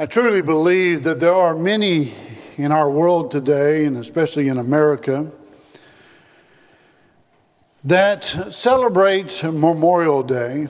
I 0.00 0.06
truly 0.06 0.42
believe 0.42 1.02
that 1.02 1.18
there 1.18 1.34
are 1.34 1.56
many 1.56 2.12
in 2.56 2.70
our 2.70 2.88
world 2.88 3.32
today, 3.32 3.84
and 3.84 3.96
especially 3.96 4.46
in 4.46 4.58
America, 4.58 5.28
that 7.82 8.24
celebrate 8.24 9.42
Memorial 9.42 10.22
Day. 10.22 10.68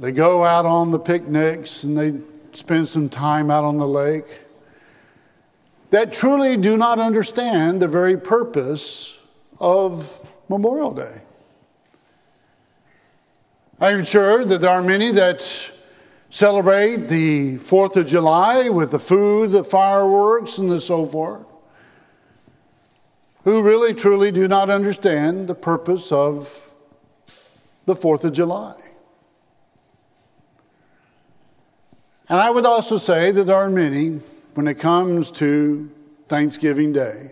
They 0.00 0.12
go 0.12 0.44
out 0.44 0.64
on 0.64 0.92
the 0.92 0.98
picnics 0.98 1.84
and 1.84 1.94
they 1.98 2.14
spend 2.56 2.88
some 2.88 3.10
time 3.10 3.50
out 3.50 3.64
on 3.64 3.76
the 3.76 3.86
lake. 3.86 4.46
That 5.90 6.10
truly 6.10 6.56
do 6.56 6.78
not 6.78 6.98
understand 6.98 7.82
the 7.82 7.88
very 7.88 8.16
purpose 8.16 9.18
of 9.60 10.26
Memorial 10.48 10.94
Day. 10.94 11.20
I'm 13.78 14.06
sure 14.06 14.46
that 14.46 14.62
there 14.62 14.70
are 14.70 14.82
many 14.82 15.12
that 15.12 15.72
celebrate 16.30 17.08
the 17.08 17.56
4th 17.58 17.96
of 17.96 18.06
July 18.06 18.68
with 18.68 18.90
the 18.90 18.98
food, 18.98 19.50
the 19.50 19.64
fireworks, 19.64 20.58
and 20.58 20.70
the 20.70 20.80
so 20.80 21.06
forth, 21.06 21.46
who 23.44 23.62
really 23.62 23.94
truly 23.94 24.30
do 24.30 24.46
not 24.46 24.68
understand 24.68 25.48
the 25.48 25.54
purpose 25.54 26.12
of 26.12 26.74
the 27.86 27.94
4th 27.94 28.24
of 28.24 28.32
July. 28.32 28.74
And 32.28 32.38
I 32.38 32.50
would 32.50 32.66
also 32.66 32.98
say 32.98 33.30
that 33.30 33.44
there 33.46 33.56
are 33.56 33.70
many, 33.70 34.20
when 34.52 34.68
it 34.68 34.78
comes 34.78 35.30
to 35.32 35.90
Thanksgiving 36.28 36.92
Day, 36.92 37.30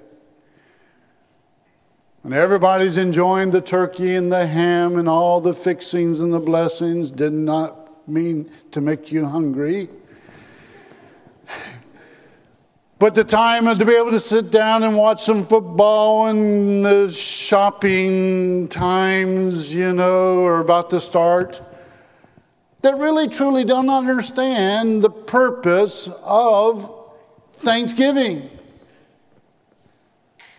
when 2.23 2.33
everybody's 2.33 2.97
enjoying 2.97 3.51
the 3.51 3.61
turkey 3.61 4.15
and 4.15 4.33
the 4.33 4.47
ham 4.47 4.99
and 4.99 5.07
all 5.07 5.41
the 5.41 5.53
fixings 5.53 6.21
and 6.21 6.33
the 6.33 6.41
blessings, 6.41 7.11
did 7.11 7.35
not 7.35 7.86
mean 8.07 8.51
to 8.71 8.81
make 8.81 9.11
you 9.13 9.25
hungry. 9.25 9.89
But 12.99 13.15
the 13.15 13.25
time 13.25 13.67
to 13.67 13.85
be 13.85 13.95
able 13.95 14.13
to 14.13 14.21
sit 14.21 14.51
down 14.51 14.83
and 14.83 14.97
watch 14.97 15.23
some 15.23 15.45
football 15.45 16.29
and 16.29 16.83
the 16.83 17.11
shopping 17.11 18.69
times, 18.69 19.75
you 19.75 19.93
know, 19.93 20.43
are 20.47 20.61
about 20.61 20.89
to 20.91 21.01
start, 21.01 21.61
that 22.81 22.97
really 22.97 23.29
truly 23.29 23.65
don't 23.65 23.91
understand 23.91 25.03
the 25.03 25.11
purpose 25.11 26.09
of 26.25 27.13
Thanksgiving. 27.59 28.49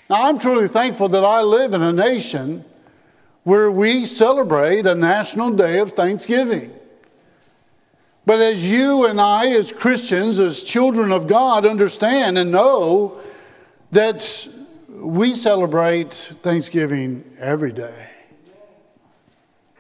Now, 0.09 0.27
I'm 0.27 0.37
truly 0.37 0.67
thankful 0.67 1.09
that 1.09 1.25
I 1.25 1.41
live 1.41 1.73
in 1.73 1.81
a 1.81 1.91
nation 1.91 2.63
where 3.43 3.71
we 3.71 4.05
celebrate 4.05 4.85
a 4.85 4.93
national 4.93 5.51
day 5.51 5.79
of 5.79 5.93
Thanksgiving. 5.93 6.71
But 8.27 8.41
as 8.41 8.69
you 8.69 9.05
and 9.05 9.21
I, 9.21 9.51
as 9.51 9.71
Christians, 9.71 10.37
as 10.37 10.61
children 10.61 11.13
of 11.13 11.27
God, 11.27 11.65
understand 11.65 12.37
and 12.37 12.51
know 12.51 13.21
that 13.91 14.49
we 14.89 15.33
celebrate 15.33 16.13
Thanksgiving 16.13 17.23
every 17.39 17.71
day. 17.71 18.09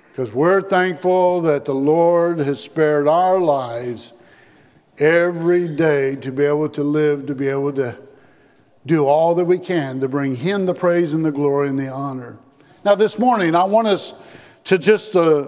Because 0.09 0.31
we're 0.31 0.61
thankful 0.61 1.41
that 1.41 1.65
the 1.65 1.75
Lord 1.75 2.39
has 2.39 2.61
spared 2.61 3.05
our 3.05 3.37
lives 3.37 4.13
every 4.97 5.67
day 5.67 6.15
to 6.15 6.31
be 6.31 6.45
able 6.45 6.69
to 6.69 6.83
live, 6.83 7.25
to 7.25 7.35
be 7.35 7.49
able 7.49 7.73
to 7.73 7.97
do 8.85 9.05
all 9.05 9.35
that 9.35 9.43
we 9.43 9.57
can 9.57 9.99
to 9.99 10.07
bring 10.07 10.37
Him 10.37 10.65
the 10.65 10.73
praise 10.73 11.13
and 11.13 11.25
the 11.25 11.33
glory 11.33 11.67
and 11.67 11.77
the 11.77 11.89
honor. 11.89 12.37
Now, 12.85 12.95
this 12.95 13.19
morning, 13.19 13.55
I 13.55 13.65
want 13.65 13.89
us 13.89 14.13
to 14.63 14.77
just, 14.77 15.17
uh, 15.17 15.47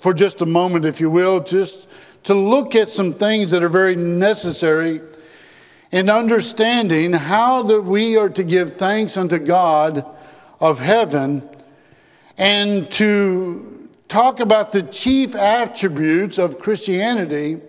for 0.00 0.12
just 0.12 0.40
a 0.40 0.46
moment, 0.46 0.84
if 0.84 1.00
you 1.00 1.10
will, 1.10 1.38
just 1.38 1.86
to 2.24 2.34
look 2.34 2.74
at 2.74 2.88
some 2.88 3.14
things 3.14 3.50
that 3.50 3.62
are 3.62 3.68
very 3.68 3.96
necessary 3.96 5.00
in 5.92 6.08
understanding 6.08 7.12
how 7.12 7.62
that 7.64 7.82
we 7.82 8.16
are 8.16 8.28
to 8.28 8.44
give 8.44 8.76
thanks 8.76 9.16
unto 9.16 9.38
God 9.38 10.04
of 10.60 10.78
heaven 10.78 11.48
and 12.38 12.90
to 12.92 13.88
talk 14.08 14.40
about 14.40 14.72
the 14.72 14.82
chief 14.82 15.34
attributes 15.34 16.38
of 16.38 16.58
Christianity. 16.58 17.60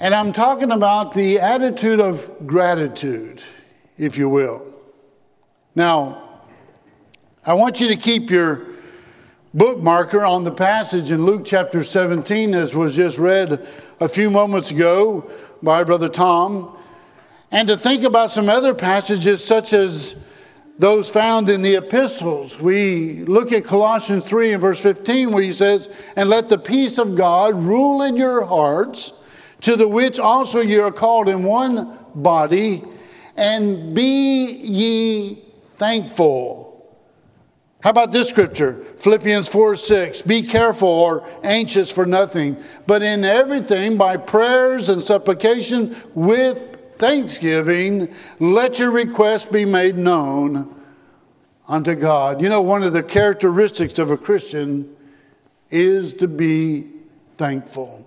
And 0.00 0.14
I'm 0.14 0.32
talking 0.32 0.70
about 0.70 1.12
the 1.12 1.38
attitude 1.40 2.00
of 2.00 2.30
gratitude, 2.46 3.42
if 3.96 4.18
you 4.18 4.28
will. 4.28 4.74
Now, 5.74 6.22
I 7.44 7.54
want 7.54 7.80
you 7.80 7.88
to 7.88 7.96
keep 7.96 8.30
your 8.30 8.75
bookmarker 9.56 10.28
on 10.28 10.44
the 10.44 10.52
passage 10.52 11.10
in 11.10 11.24
Luke 11.24 11.42
chapter 11.42 11.82
17, 11.82 12.54
as 12.54 12.74
was 12.74 12.94
just 12.94 13.16
read 13.16 13.66
a 14.00 14.08
few 14.08 14.28
moments 14.28 14.70
ago 14.70 15.30
by 15.62 15.82
Brother 15.82 16.10
Tom, 16.10 16.76
and 17.50 17.66
to 17.68 17.78
think 17.78 18.04
about 18.04 18.30
some 18.30 18.50
other 18.50 18.74
passages 18.74 19.42
such 19.42 19.72
as 19.72 20.14
those 20.78 21.08
found 21.08 21.48
in 21.48 21.62
the 21.62 21.76
epistles. 21.76 22.60
We 22.60 23.24
look 23.24 23.50
at 23.50 23.64
Colossians 23.64 24.26
3 24.26 24.52
and 24.52 24.60
verse 24.60 24.82
15, 24.82 25.30
where 25.32 25.42
he 25.42 25.52
says, 25.52 25.88
And 26.16 26.28
let 26.28 26.50
the 26.50 26.58
peace 26.58 26.98
of 26.98 27.16
God 27.16 27.54
rule 27.54 28.02
in 28.02 28.14
your 28.14 28.44
hearts, 28.44 29.14
to 29.62 29.74
the 29.74 29.88
which 29.88 30.18
also 30.18 30.60
ye 30.60 30.78
are 30.78 30.92
called 30.92 31.30
in 31.30 31.44
one 31.44 31.98
body, 32.14 32.84
and 33.38 33.94
be 33.94 34.52
ye 34.52 35.42
thankful. 35.78 36.65
How 37.82 37.90
about 37.90 38.10
this 38.10 38.28
scripture? 38.28 38.84
Philippians 38.98 39.48
4 39.48 39.76
6. 39.76 40.22
Be 40.22 40.42
careful 40.42 40.88
or 40.88 41.28
anxious 41.42 41.90
for 41.90 42.06
nothing, 42.06 42.56
but 42.86 43.02
in 43.02 43.24
everything 43.24 43.96
by 43.96 44.16
prayers 44.16 44.88
and 44.88 45.02
supplication 45.02 45.96
with 46.14 46.76
thanksgiving, 46.96 48.12
let 48.38 48.78
your 48.78 48.90
requests 48.90 49.46
be 49.46 49.64
made 49.64 49.96
known 49.96 50.74
unto 51.68 51.94
God. 51.94 52.40
You 52.42 52.48
know, 52.48 52.62
one 52.62 52.82
of 52.82 52.92
the 52.92 53.02
characteristics 53.02 53.98
of 53.98 54.10
a 54.10 54.16
Christian 54.16 54.96
is 55.70 56.14
to 56.14 56.28
be 56.28 56.86
thankful. 57.36 58.02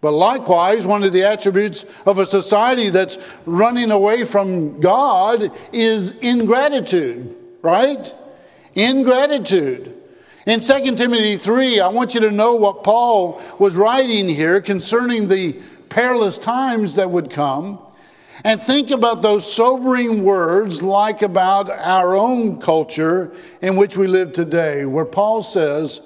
But 0.00 0.12
likewise, 0.12 0.86
one 0.86 1.02
of 1.02 1.12
the 1.12 1.24
attributes 1.24 1.84
of 2.06 2.18
a 2.18 2.26
society 2.26 2.88
that's 2.88 3.18
running 3.46 3.90
away 3.90 4.24
from 4.24 4.78
God 4.80 5.50
is 5.72 6.16
ingratitude, 6.18 7.34
right? 7.62 8.14
Ingratitude. 8.78 9.94
In 10.46 10.60
2 10.60 10.96
Timothy 10.96 11.36
3, 11.36 11.80
I 11.80 11.88
want 11.88 12.14
you 12.14 12.20
to 12.20 12.30
know 12.30 12.54
what 12.54 12.84
Paul 12.84 13.42
was 13.58 13.76
writing 13.76 14.28
here 14.28 14.60
concerning 14.60 15.28
the 15.28 15.60
perilous 15.90 16.38
times 16.38 16.94
that 16.94 17.10
would 17.10 17.28
come. 17.28 17.80
And 18.44 18.60
think 18.60 18.90
about 18.90 19.20
those 19.20 19.52
sobering 19.52 20.22
words, 20.22 20.80
like 20.80 21.22
about 21.22 21.68
our 21.68 22.14
own 22.14 22.60
culture 22.60 23.32
in 23.60 23.76
which 23.76 23.96
we 23.96 24.06
live 24.06 24.32
today, 24.32 24.86
where 24.86 25.04
Paul 25.04 25.42
says 25.42 26.00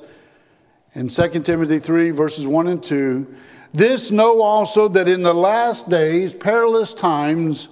in 0.94 1.08
2 1.08 1.28
Timothy 1.40 1.78
3, 1.78 2.10
verses 2.10 2.46
1 2.46 2.68
and 2.68 2.82
2, 2.82 3.34
This 3.74 4.10
know 4.10 4.40
also 4.40 4.88
that 4.88 5.08
in 5.08 5.22
the 5.22 5.34
last 5.34 5.90
days 5.90 6.32
perilous 6.32 6.94
times 6.94 7.68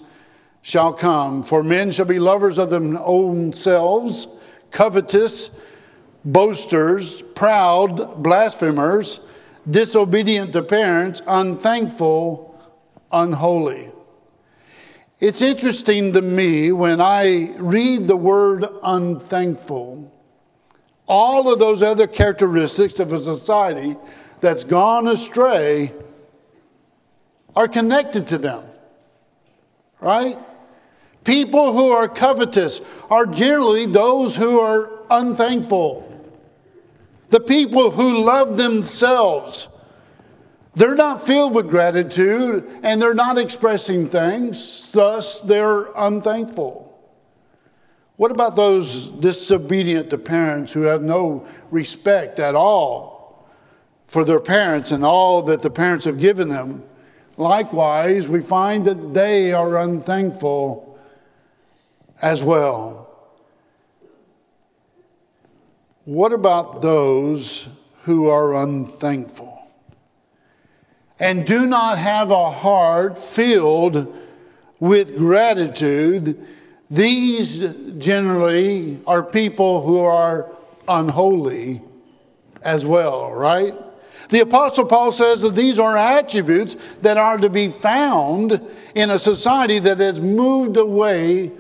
shall 0.62 0.93
come, 0.93 1.43
for 1.43 1.62
men 1.62 1.91
shall 1.91 2.05
be 2.05 2.19
lovers 2.19 2.59
of 2.59 2.69
their 2.71 2.83
own 3.03 3.55
selves 3.55 4.28
covetous, 4.71 5.51
boasters, 6.25 7.23
proud, 7.23 8.23
blasphemers, 8.23 9.21
disobedient 9.69 10.53
to 10.53 10.63
parents, 10.63 11.23
unthankful, 11.27 12.61
unholy. 13.13 13.91
It's 15.19 15.43
interesting 15.43 16.15
to 16.15 16.23
me 16.23 16.73
when 16.73 17.01
I 17.01 17.55
read 17.59 18.09
the 18.09 18.17
word 18.17 18.65
unthankful, 18.83 20.11
all 21.07 21.53
of 21.53 21.59
those 21.59 21.83
other 21.83 22.07
characteristics 22.07 23.01
of 23.01 23.13
a 23.13 23.19
society 23.19 23.97
that's 24.41 24.65
gone 24.65 25.09
astray 25.09 25.93
are 27.55 27.69
connected 27.69 28.28
to 28.28 28.39
them, 28.39 28.63
right? 30.01 30.39
People 31.30 31.72
who 31.72 31.92
are 31.92 32.09
covetous 32.09 32.80
are 33.09 33.24
generally 33.24 33.86
those 33.86 34.34
who 34.34 34.59
are 34.59 34.91
unthankful. 35.10 36.04
The 37.28 37.38
people 37.38 37.92
who 37.92 38.24
love 38.24 38.56
themselves, 38.56 39.68
they're 40.74 40.97
not 40.97 41.24
filled 41.24 41.54
with 41.54 41.71
gratitude 41.71 42.68
and 42.82 43.00
they're 43.00 43.15
not 43.15 43.38
expressing 43.38 44.09
thanks, 44.09 44.91
thus, 44.92 45.41
they're 45.41 45.92
unthankful. 45.97 47.00
What 48.16 48.32
about 48.32 48.56
those 48.56 49.06
disobedient 49.10 50.10
to 50.10 50.18
parents 50.18 50.72
who 50.72 50.82
have 50.82 51.03
no 51.03 51.47
respect 51.71 52.41
at 52.41 52.56
all 52.56 53.48
for 54.09 54.24
their 54.24 54.41
parents 54.41 54.91
and 54.91 55.04
all 55.04 55.42
that 55.42 55.62
the 55.62 55.71
parents 55.71 56.06
have 56.06 56.18
given 56.18 56.48
them? 56.48 56.82
Likewise, 57.36 58.28
we 58.28 58.41
find 58.41 58.84
that 58.86 59.15
they 59.15 59.53
are 59.53 59.78
unthankful 59.78 60.90
as 62.22 62.43
well. 62.43 63.09
What 66.05 66.33
about 66.33 66.83
those 66.83 67.69
who 68.03 68.28
are 68.28 68.63
unthankful? 68.63 69.61
and 71.21 71.47
do 71.47 71.67
not 71.67 71.99
have 71.99 72.31
a 72.31 72.51
heart 72.51 73.19
filled 73.19 74.13
with 74.81 75.17
gratitude, 75.19 76.47
these 76.91 77.75
generally 77.99 78.99
are 79.07 79.23
people 79.23 79.83
who 79.83 80.01
are 80.01 80.51
unholy 80.89 81.83
as 82.63 82.87
well, 82.87 83.33
right? 83.33 83.75
The 84.31 84.41
Apostle 84.41 84.87
Paul 84.87 85.13
says 85.13 85.43
that 85.43 85.55
these 85.55 85.78
are 85.78 85.97
attributes 85.97 86.77
that 87.03 87.19
are 87.19 87.37
to 87.37 87.51
be 87.51 87.71
found 87.71 88.61
in 88.95 89.11
a 89.11 89.19
society 89.19 89.78
that 89.81 89.99
has 89.99 90.21
moved 90.21 90.78
away 90.78 91.53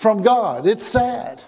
from 0.00 0.22
God. 0.22 0.66
It's 0.66 0.86
sad. 0.86 1.44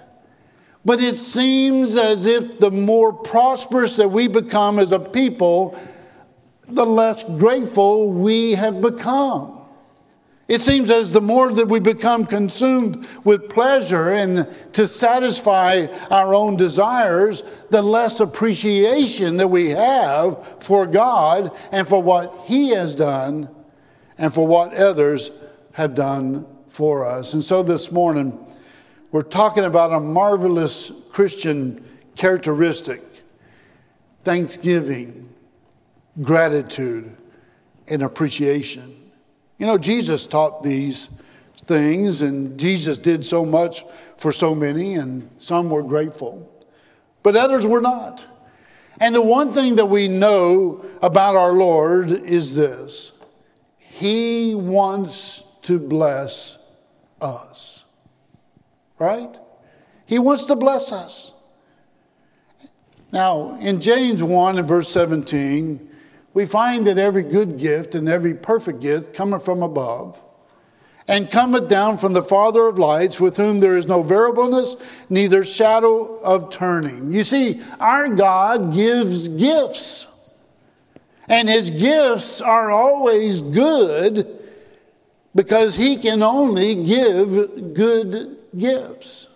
But 0.85 1.01
it 1.03 1.17
seems 1.17 1.97
as 1.97 2.27
if 2.27 2.61
the 2.61 2.71
more 2.71 3.11
prosperous 3.11 3.97
that 3.97 4.11
we 4.11 4.29
become 4.29 4.79
as 4.79 4.93
a 4.93 4.99
people, 4.99 5.79
the 6.69 6.85
less 6.85 7.25
grateful 7.25 8.11
we 8.11 8.53
have 8.53 8.83
become. 8.83 9.59
It 10.49 10.61
seems 10.61 10.91
as 10.91 11.11
the 11.11 11.21
more 11.23 11.51
that 11.51 11.67
we 11.67 11.81
become 11.81 12.27
consumed 12.27 13.07
with 13.25 13.49
pleasure 13.49 14.13
and 14.13 14.47
to 14.75 14.87
satisfy 14.87 15.87
our 16.11 16.35
own 16.35 16.57
desires, 16.57 17.45
the 17.71 17.81
less 17.81 18.21
appreciation 18.21 19.39
that 19.39 19.49
we 19.49 19.71
have 19.71 20.63
for 20.63 20.87
God 20.87 21.57
and 21.71 21.89
for 21.89 22.03
what 22.03 22.39
He 22.45 22.69
has 22.71 22.95
done 22.95 23.49
and 24.19 24.35
for 24.35 24.47
what 24.47 24.75
others 24.75 25.31
have 25.73 25.95
done 25.95 26.45
for 26.73 27.05
us. 27.07 27.35
And 27.35 27.45
so 27.45 27.63
this 27.63 27.93
morning, 27.93 28.39
we're 29.11 29.21
talking 29.21 29.65
about 29.65 29.93
a 29.93 30.01
marvelous 30.01 30.91
Christian 31.11 31.87
characteristic 32.17 33.03
thanksgiving, 34.25 35.29
gratitude, 36.23 37.15
and 37.89 38.03
appreciation. 38.03 39.11
You 39.59 39.67
know, 39.67 39.77
Jesus 39.77 40.27
taught 40.27 40.63
these 40.63 41.11
things, 41.67 42.23
and 42.23 42.59
Jesus 42.59 42.97
did 42.97 43.27
so 43.27 43.45
much 43.45 43.85
for 44.17 44.33
so 44.33 44.55
many, 44.55 44.95
and 44.95 45.29
some 45.37 45.69
were 45.69 45.83
grateful, 45.83 46.51
but 47.23 47.37
others 47.37 47.67
were 47.67 47.83
not. 47.83 48.25
And 48.99 49.15
the 49.15 49.21
one 49.21 49.51
thing 49.51 49.77
that 49.77 49.87
we 49.87 50.09
know 50.09 50.87
about 51.03 51.37
our 51.37 51.53
Lord 51.53 52.11
is 52.11 52.55
this 52.55 53.13
He 53.77 54.55
wants 54.55 55.43
to 55.63 55.79
bless 55.79 56.59
us, 57.23 57.85
right? 58.99 59.35
He 60.07 60.19
wants 60.19 60.47
to 60.47 60.57
bless 60.57 60.93
us. 60.93 61.33
Now, 63.13 63.59
in 63.61 63.81
James 63.81 64.23
1 64.23 64.59
and 64.59 64.67
verse 64.67 64.89
17, 64.89 65.91
we 66.35 66.47
find 66.47 66.87
that 66.87 66.99
every 66.99 67.23
good 67.23 67.59
gift 67.59 67.95
and 67.95 68.09
every 68.09 68.35
perfect 68.35 68.81
gift 68.81 69.15
cometh 69.15 69.45
from 69.45 69.63
above 69.63 70.23
and 71.09 71.31
cometh 71.31 71.69
down 71.69 71.99
from 71.99 72.13
the 72.13 72.23
Father 72.23 72.69
of 72.69 72.79
lights, 72.79 73.21
with 73.21 73.37
whom 73.37 73.61
there 73.61 73.77
is 73.77 73.87
no 73.87 74.03
variableness, 74.03 74.77
neither 75.11 75.45
shadow 75.45 76.19
of 76.21 76.49
turning. 76.51 77.13
You 77.13 77.25
see, 77.25 77.61
our 77.81 78.09
God 78.09 78.73
gives 78.73 79.29
gifts, 79.29 80.07
and 81.29 81.49
his 81.49 81.71
gifts 81.71 82.41
are 82.41 82.71
always 82.71 83.43
good 83.43 84.42
because 85.34 85.75
he 85.75 85.96
can 85.96 86.23
only 86.23 86.84
give 86.84 87.75
good 87.75 88.37
gifts. 88.56 89.29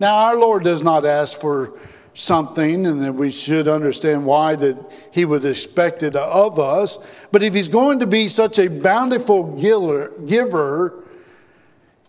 Now, 0.00 0.14
our 0.16 0.36
Lord 0.36 0.64
does 0.64 0.82
not 0.82 1.04
ask 1.04 1.40
for 1.40 1.78
something 2.14 2.86
and 2.86 3.16
we 3.16 3.30
should 3.30 3.68
understand 3.68 4.24
why 4.24 4.54
that 4.54 4.76
he 5.12 5.24
would 5.24 5.44
expect 5.44 6.02
it 6.02 6.16
of 6.16 6.58
us. 6.58 6.98
But 7.32 7.42
if 7.42 7.54
he's 7.54 7.68
going 7.68 7.98
to 8.00 8.06
be 8.06 8.28
such 8.28 8.58
a 8.58 8.68
bountiful 8.68 9.60
giver, 9.60 11.04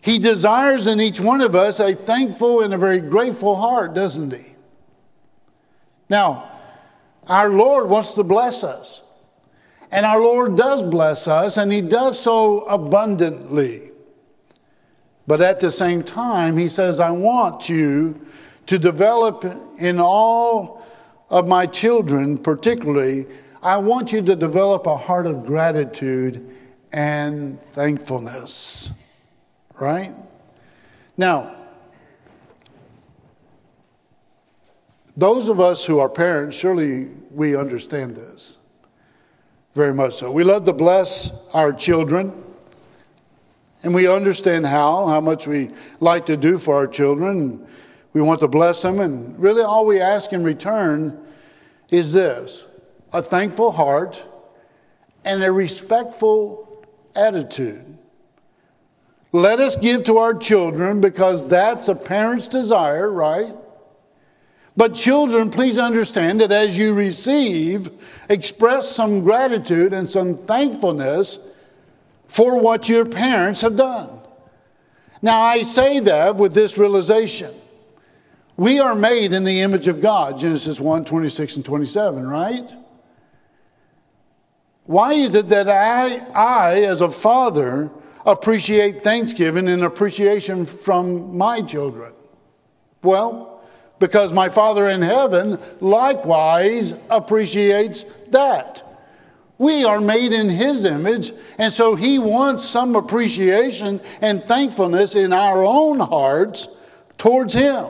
he 0.01 0.19
desires 0.19 0.87
in 0.87 1.01
each 1.01 1.19
one 1.19 1.41
of 1.41 1.55
us 1.55 1.79
a 1.79 1.95
thankful 1.95 2.61
and 2.61 2.73
a 2.73 2.77
very 2.77 2.99
grateful 2.99 3.55
heart, 3.55 3.95
doesn't 3.95 4.31
he? 4.31 4.53
Now, 6.09 6.51
our 7.27 7.49
Lord 7.49 7.89
wants 7.89 8.13
to 8.13 8.23
bless 8.23 8.63
us. 8.63 9.01
And 9.95 10.05
our 10.05 10.19
Lord 10.19 10.57
does 10.57 10.83
bless 10.83 11.25
us, 11.25 11.55
and 11.55 11.71
he 11.71 11.79
does 11.79 12.19
so 12.19 12.63
abundantly. 12.63 13.91
But 15.25 15.39
at 15.39 15.61
the 15.61 15.71
same 15.71 16.03
time, 16.03 16.57
he 16.57 16.67
says, 16.67 16.99
I 16.99 17.11
want 17.11 17.69
you 17.69 18.19
to 18.65 18.77
develop 18.77 19.45
in 19.79 20.01
all 20.01 20.85
of 21.29 21.47
my 21.47 21.65
children, 21.65 22.37
particularly, 22.37 23.25
I 23.63 23.77
want 23.77 24.11
you 24.11 24.21
to 24.23 24.35
develop 24.35 24.85
a 24.85 24.97
heart 24.97 25.27
of 25.27 25.45
gratitude 25.45 26.45
and 26.91 27.57
thankfulness. 27.71 28.91
Right? 29.79 30.13
Now, 31.15 31.55
those 35.15 35.47
of 35.47 35.61
us 35.61 35.85
who 35.85 35.99
are 35.99 36.09
parents, 36.09 36.57
surely 36.57 37.05
we 37.31 37.55
understand 37.55 38.17
this 38.17 38.57
very 39.75 39.93
much 39.93 40.15
so. 40.15 40.31
We 40.31 40.43
love 40.43 40.63
to 40.65 40.73
bless 40.73 41.31
our 41.53 41.71
children. 41.71 42.43
And 43.83 43.93
we 43.93 44.07
understand 44.07 44.65
how, 44.65 45.05
how 45.05 45.21
much 45.21 45.45
we 45.45 45.69
like 45.99 46.25
to 46.25 46.37
do 46.37 46.57
for 46.57 46.75
our 46.75 46.87
children. 46.87 47.67
We 48.13 48.21
want 48.21 48.39
to 48.39 48.47
bless 48.47 48.81
them, 48.81 48.99
and 48.99 49.37
really 49.37 49.61
all 49.61 49.85
we 49.85 49.99
ask 49.99 50.33
in 50.33 50.43
return 50.43 51.21
is 51.91 52.13
this 52.13 52.65
a 53.13 53.21
thankful 53.21 53.71
heart 53.71 54.25
and 55.23 55.43
a 55.43 55.51
respectful 55.51 56.85
attitude. 57.15 57.99
Let 59.33 59.59
us 59.59 59.75
give 59.75 60.05
to 60.05 60.17
our 60.17 60.33
children 60.33 61.01
because 61.01 61.45
that's 61.47 61.89
a 61.89 61.95
parent's 61.95 62.47
desire, 62.47 63.11
right? 63.11 63.53
But 64.77 64.93
children, 64.93 65.49
please 65.49 65.77
understand 65.77 66.41
that 66.41 66.51
as 66.51 66.77
you 66.77 66.93
receive, 66.93 67.89
express 68.29 68.91
some 68.91 69.21
gratitude 69.21 69.93
and 69.93 70.09
some 70.09 70.35
thankfulness 70.35 71.39
for 72.27 72.59
what 72.59 72.89
your 72.89 73.05
parents 73.05 73.61
have 73.61 73.77
done. 73.77 74.19
Now, 75.21 75.39
I 75.39 75.61
say 75.61 75.99
that 76.01 76.35
with 76.35 76.53
this 76.53 76.77
realization 76.77 77.53
we 78.57 78.79
are 78.79 78.95
made 78.95 79.33
in 79.33 79.43
the 79.43 79.61
image 79.61 79.87
of 79.87 80.01
God, 80.01 80.37
Genesis 80.37 80.79
1 80.79 81.05
26 81.05 81.57
and 81.57 81.65
27, 81.65 82.27
right? 82.27 82.69
Why 84.85 85.13
is 85.13 85.35
it 85.35 85.49
that 85.49 85.67
I, 85.67 86.17
I, 86.33 86.83
as 86.83 87.01
a 87.01 87.09
father, 87.09 87.89
appreciate 88.25 89.03
Thanksgiving 89.03 89.67
and 89.67 89.83
appreciation 89.83 90.65
from 90.65 91.35
my 91.35 91.61
children? 91.61 92.13
Well, 93.01 93.54
because 93.99 94.33
my 94.33 94.49
Father 94.49 94.89
in 94.89 95.01
heaven 95.01 95.59
likewise 95.79 96.93
appreciates 97.09 98.05
that. 98.29 98.83
We 99.57 99.85
are 99.85 100.01
made 100.01 100.33
in 100.33 100.49
His 100.49 100.83
image, 100.83 101.31
and 101.57 101.71
so 101.71 101.95
He 101.95 102.19
wants 102.19 102.65
some 102.65 102.95
appreciation 102.95 104.01
and 104.21 104.43
thankfulness 104.43 105.15
in 105.15 105.31
our 105.31 105.63
own 105.63 105.99
hearts 105.99 106.67
towards 107.17 107.53
Him. 107.53 107.87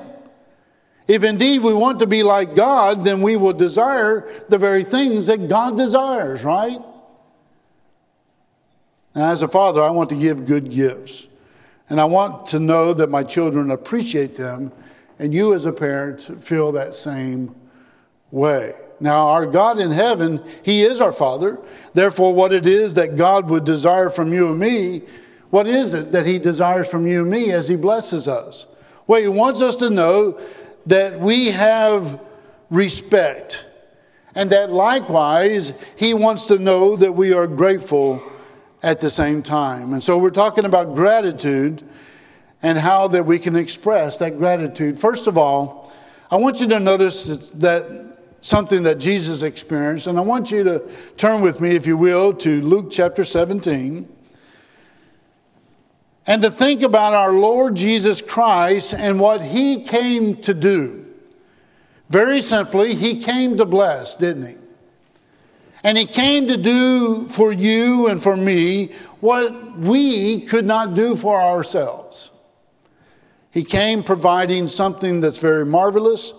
If 1.08 1.24
indeed 1.24 1.62
we 1.62 1.74
want 1.74 2.00
to 2.00 2.08
be 2.08 2.24
like 2.24 2.56
God, 2.56 3.04
then 3.04 3.22
we 3.22 3.36
will 3.36 3.54
desire 3.54 4.28
the 4.50 4.58
very 4.58 4.84
things 4.84 5.28
that 5.28 5.48
God 5.48 5.78
desires, 5.78 6.44
right? 6.44 6.80
Now, 9.16 9.32
as 9.32 9.44
a 9.44 9.48
father, 9.48 9.82
I 9.82 9.92
want 9.92 10.10
to 10.10 10.16
give 10.16 10.46
good 10.46 10.70
gifts. 10.70 11.28
And 11.90 12.02
I 12.02 12.06
want 12.06 12.48
to 12.48 12.60
know 12.60 12.94
that 12.94 13.10
my 13.10 13.24
children 13.24 13.70
appreciate 13.70 14.36
them, 14.36 14.72
and 15.20 15.34
you 15.34 15.54
as 15.54 15.66
a 15.66 15.72
parent 15.72 16.44
feel 16.44 16.72
that 16.74 16.96
same 16.96 17.56
way. 18.32 18.74
Now, 19.00 19.28
our 19.30 19.46
God 19.46 19.80
in 19.80 19.92
heaven, 19.92 20.44
He 20.64 20.82
is 20.82 21.02
our 21.02 21.12
Father. 21.12 21.60
Therefore, 21.94 22.34
what 22.34 22.54
it 22.54 22.66
is 22.66 22.94
that 22.96 23.18
God 23.18 23.50
would 23.50 23.66
desire 23.66 24.10
from 24.10 24.34
you 24.34 24.50
and 24.50 24.60
me, 24.60 25.02
what 25.50 25.68
is 25.68 25.94
it 25.94 26.12
that 26.12 26.26
He 26.26 26.40
desires 26.40 26.90
from 26.90 27.08
you 27.08 27.22
and 27.22 27.30
me 27.30 27.52
as 27.52 27.68
He 27.68 27.76
blesses 27.76 28.28
us? 28.28 28.68
Well, 29.08 29.22
He 29.22 29.28
wants 29.28 29.62
us 29.62 29.76
to 29.78 29.90
know 29.90 30.40
that 30.86 31.20
we 31.20 31.48
have 31.52 32.20
respect, 32.70 33.68
and 34.34 34.50
that 34.52 34.72
likewise, 34.72 35.74
He 35.96 36.14
wants 36.14 36.46
to 36.48 36.58
know 36.58 36.96
that 36.96 37.12
we 37.12 37.34
are 37.34 37.48
grateful 37.48 38.22
at 38.82 39.00
the 39.00 39.10
same 39.10 39.42
time. 39.42 39.94
And 39.94 40.04
so 40.04 40.18
we're 40.18 40.30
talking 40.30 40.66
about 40.66 40.96
gratitude 40.96 41.84
and 42.66 42.80
how 42.80 43.08
that 43.08 43.24
we 43.24 43.38
can 43.38 43.56
express 43.56 44.18
that 44.18 44.40
gratitude. 44.40 44.98
First 44.98 45.28
of 45.28 45.38
all, 45.38 45.94
I 46.32 46.38
want 46.38 46.60
you 46.60 46.68
to 46.70 46.80
notice 46.80 47.50
that 47.50 47.86
something 48.42 48.82
that 48.82 48.98
Jesus 48.98 49.44
experienced, 49.44 50.08
and 50.08 50.18
I 50.18 50.22
want 50.22 50.50
you 50.50 50.64
to 50.64 50.90
turn 51.16 51.42
with 51.42 51.62
me, 51.62 51.76
if 51.76 51.86
you 51.86 51.96
will, 51.96 52.34
to 52.34 52.62
Luke 52.62 52.88
chapter 52.90 53.24
17 53.24 54.10
and 56.26 56.42
to 56.42 56.50
think 56.50 56.82
about 56.82 57.14
our 57.14 57.32
Lord 57.32 57.76
Jesus 57.76 58.20
Christ 58.20 58.96
and 58.96 59.20
what 59.20 59.42
he 59.42 59.84
came 59.84 60.38
to 60.38 60.56
do. 60.56 61.06
Very 62.10 62.42
simply, 62.42 62.96
he 62.96 63.22
came 63.22 63.58
to 63.58 63.66
bless, 63.66 64.16
didn't 64.16 64.48
he? 64.48 64.56
And 65.84 66.00
he 66.00 66.08
came 66.08 66.48
to 66.48 66.58
do 66.58 67.28
for 67.28 67.52
you 67.52 68.08
and 68.08 68.24
for 68.24 68.36
me 68.36 68.88
what 69.20 69.78
we 69.78 70.42
could 70.42 70.66
not 70.66 70.96
do 70.96 71.16
for 71.16 71.40
ourselves. 71.40 72.32
He 73.56 73.64
came 73.64 74.04
providing 74.04 74.68
something 74.68 75.22
that's 75.22 75.38
very 75.38 75.66
marvelous. 75.66 76.34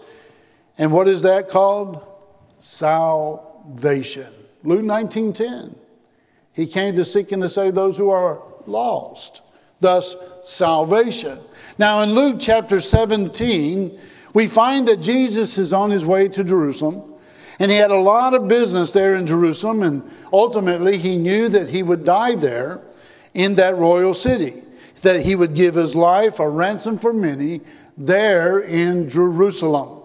And 0.77 0.93
what 0.93 1.09
is 1.09 1.23
that 1.23 1.49
called? 1.49 2.07
Salvation. 2.59 4.27
Luke 4.63 4.85
19:10. 4.85 5.75
He 6.53 6.67
came 6.67 6.95
to 6.95 7.07
seek 7.07 7.33
and 7.33 7.41
to 7.41 7.49
save 7.49 7.75
those 7.75 7.97
who 7.97 8.11
are 8.11 8.43
lost. 8.67 9.41
Thus, 9.81 10.15
salvation. 10.45 11.39
Now, 11.79 12.03
in 12.03 12.13
Luke 12.13 12.37
chapter 12.39 12.83
17, 12.83 13.99
we 14.35 14.47
find 14.47 14.87
that 14.87 15.01
Jesus 15.01 15.57
is 15.57 15.73
on 15.73 15.91
his 15.91 16.05
way 16.05 16.29
to 16.29 16.45
Jerusalem. 16.45 17.15
And 17.59 17.71
he 17.71 17.79
had 17.79 17.91
a 17.91 17.99
lot 17.99 18.35
of 18.35 18.47
business 18.47 18.93
there 18.93 19.15
in 19.15 19.27
Jerusalem, 19.27 19.83
and 19.83 20.03
ultimately 20.35 20.99
he 20.99 21.17
knew 21.17 21.49
that 21.49 21.71
he 21.71 21.83
would 21.83 22.05
die 22.05 22.35
there 22.35 22.83
in 23.33 23.55
that 23.55 23.79
royal 23.79 24.13
city, 24.13 24.63
that 25.07 25.25
he 25.25 25.37
would 25.37 25.55
give 25.55 25.77
his 25.77 25.95
life 25.95 26.41
a 26.41 26.49
ransom 26.49 26.99
for 26.99 27.13
many 27.13 27.61
there 27.97 28.59
in 28.59 29.09
Jerusalem. 29.09 30.03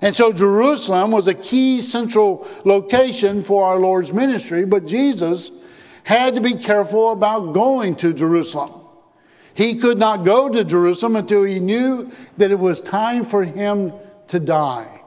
And 0.00 0.16
so 0.16 0.32
Jerusalem 0.32 1.12
was 1.12 1.28
a 1.28 1.34
key 1.34 1.80
central 1.80 2.48
location 2.64 3.44
for 3.44 3.64
our 3.64 3.78
Lord's 3.78 4.12
ministry, 4.12 4.64
but 4.64 4.84
Jesus 4.84 5.52
had 6.02 6.34
to 6.34 6.40
be 6.40 6.54
careful 6.54 7.12
about 7.12 7.52
going 7.52 7.94
to 7.96 8.12
Jerusalem. 8.12 8.72
He 9.54 9.76
could 9.76 9.98
not 9.98 10.24
go 10.24 10.48
to 10.48 10.64
Jerusalem 10.64 11.14
until 11.14 11.44
he 11.44 11.60
knew 11.60 12.10
that 12.38 12.50
it 12.50 12.58
was 12.58 12.80
time 12.80 13.24
for 13.24 13.44
him 13.44 13.92
to 14.26 14.40
die. 14.40 15.02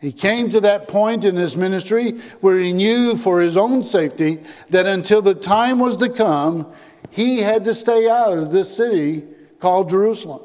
He 0.00 0.12
came 0.12 0.48
to 0.48 0.60
that 0.62 0.88
point 0.88 1.24
in 1.24 1.36
his 1.36 1.58
ministry 1.58 2.12
where 2.40 2.56
he 2.58 2.72
knew 2.72 3.16
for 3.18 3.42
his 3.42 3.58
own 3.58 3.84
safety 3.84 4.40
that 4.70 4.86
until 4.86 5.20
the 5.20 5.34
time 5.34 5.78
was 5.78 5.98
to 5.98 6.08
come, 6.08 6.72
he 7.12 7.38
had 7.38 7.62
to 7.64 7.74
stay 7.74 8.08
out 8.08 8.36
of 8.36 8.50
this 8.50 8.74
city 8.74 9.22
called 9.60 9.90
Jerusalem. 9.90 10.42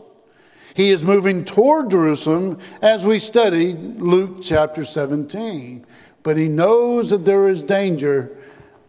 He 0.75 0.89
is 0.89 1.03
moving 1.03 1.43
toward 1.43 1.89
Jerusalem 1.89 2.59
as 2.83 3.03
we 3.03 3.17
study 3.17 3.73
Luke 3.73 4.43
chapter 4.43 4.85
17, 4.85 5.85
but 6.21 6.37
he 6.37 6.47
knows 6.47 7.09
that 7.09 7.25
there 7.25 7.47
is 7.47 7.63
danger 7.63 8.37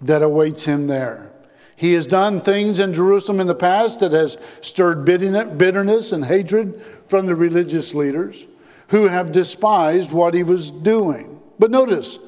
that 0.02 0.22
awaits 0.22 0.64
him 0.64 0.86
there. 0.86 1.32
He 1.76 1.92
has 1.92 2.06
done 2.06 2.40
things 2.40 2.80
in 2.80 2.92
Jerusalem 2.92 3.40
in 3.40 3.46
the 3.46 3.54
past 3.54 4.00
that 4.00 4.12
has 4.12 4.36
stirred 4.60 5.04
bitterness 5.04 6.12
and 6.12 6.24
hatred 6.24 6.84
from 7.06 7.26
the 7.26 7.36
religious 7.36 7.94
leaders 7.94 8.44
who 8.88 9.06
have 9.06 9.32
despised 9.32 10.10
what 10.10 10.34
he 10.34 10.42
was 10.42 10.70
doing. 10.72 11.40
But 11.58 11.70
notice, 11.70 12.18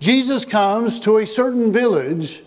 Jesus 0.00 0.44
comes 0.44 1.00
to 1.00 1.18
a 1.18 1.26
certain 1.26 1.72
village, 1.72 2.42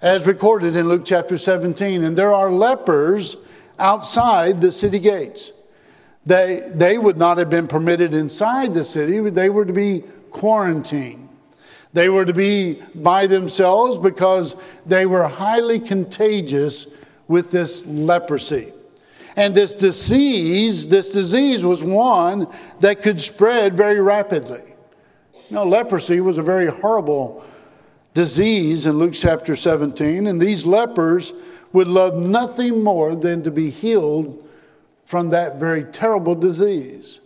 as 0.00 0.26
recorded 0.26 0.76
in 0.76 0.88
Luke 0.88 1.04
chapter 1.04 1.38
17, 1.38 2.04
and 2.04 2.16
there 2.16 2.32
are 2.32 2.50
lepers 2.50 3.36
outside 3.78 4.60
the 4.60 4.72
city 4.72 4.98
gates. 4.98 5.52
They, 6.26 6.70
they 6.74 6.98
would 6.98 7.16
not 7.16 7.38
have 7.38 7.48
been 7.48 7.68
permitted 7.68 8.12
inside 8.12 8.74
the 8.74 8.84
city, 8.84 9.20
they 9.30 9.48
were 9.48 9.64
to 9.64 9.72
be 9.72 10.04
quarantined. 10.30 11.28
They 11.92 12.10
were 12.10 12.26
to 12.26 12.34
be 12.34 12.82
by 12.94 13.26
themselves 13.26 13.96
because 13.96 14.54
they 14.84 15.06
were 15.06 15.26
highly 15.26 15.80
contagious 15.80 16.88
with 17.26 17.50
this 17.50 17.86
leprosy. 17.86 18.72
And 19.36 19.54
this 19.54 19.72
disease, 19.72 20.88
this 20.88 21.10
disease 21.10 21.64
was 21.64 21.82
one 21.82 22.48
that 22.80 23.02
could 23.02 23.20
spread 23.20 23.74
very 23.74 24.00
rapidly. 24.00 24.62
Know, 25.50 25.64
leprosy 25.64 26.20
was 26.20 26.38
a 26.38 26.42
very 26.42 26.66
horrible 26.66 27.44
disease 28.16 28.86
in 28.86 28.98
Luke 28.98 29.12
chapter 29.12 29.54
17, 29.54 30.26
and 30.26 30.40
these 30.40 30.64
lepers 30.64 31.34
would 31.74 31.86
love 31.86 32.16
nothing 32.16 32.82
more 32.82 33.14
than 33.14 33.42
to 33.42 33.50
be 33.50 33.68
healed 33.68 34.42
from 35.04 35.28
that 35.28 35.60
very 35.60 35.84
terrible 35.84 36.34
disease. 36.34 37.20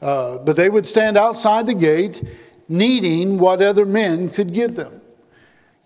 Uh, 0.00 0.38
but 0.38 0.56
they 0.56 0.70
would 0.70 0.86
stand 0.86 1.18
outside 1.18 1.66
the 1.66 1.74
gate 1.74 2.22
needing 2.66 3.36
what 3.36 3.60
other 3.60 3.84
men 3.84 4.30
could 4.30 4.54
give 4.54 4.74
them. 4.74 5.02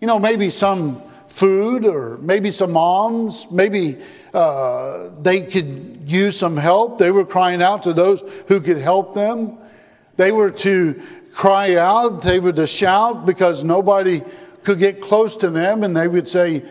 You 0.00 0.06
know, 0.06 0.20
maybe 0.20 0.49
some 0.49 1.02
food 1.26 1.84
or 1.84 2.16
maybe 2.18 2.52
some 2.52 2.76
alms, 2.76 3.49
maybe 3.50 3.99
uh, 4.32 5.10
they 5.20 5.40
could 5.40 6.02
use 6.06 6.38
some 6.38 6.56
help. 6.56 6.99
They 6.99 7.10
were 7.10 7.25
crying 7.25 7.62
out 7.62 7.82
to 7.82 7.92
those 7.92 8.22
who 8.46 8.60
could 8.60 8.78
help 8.78 9.12
them. 9.12 9.58
They 10.16 10.30
were 10.30 10.52
to 10.52 11.02
cry 11.32 11.76
out, 11.76 12.22
they 12.22 12.38
to 12.38 12.66
shout 12.66 13.26
because 13.26 13.64
nobody 13.64 14.22
could 14.62 14.78
get 14.78 15.00
close 15.00 15.37
to 15.38 15.50
them, 15.50 15.84
and 15.84 15.96
they 15.96 16.08
would 16.08 16.28
say, 16.28 16.62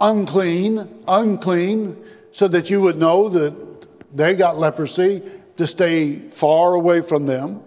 unclean, 0.00 1.02
unclean, 1.08 1.96
so 2.30 2.48
that 2.48 2.70
you 2.70 2.80
would 2.80 2.98
know 2.98 3.28
that 3.28 4.16
they 4.16 4.34
got 4.34 4.58
leprosy, 4.58 5.22
to 5.56 5.66
stay 5.66 6.16
far 6.30 6.74
away 6.74 7.02
from 7.02 7.26
them. 7.26 7.62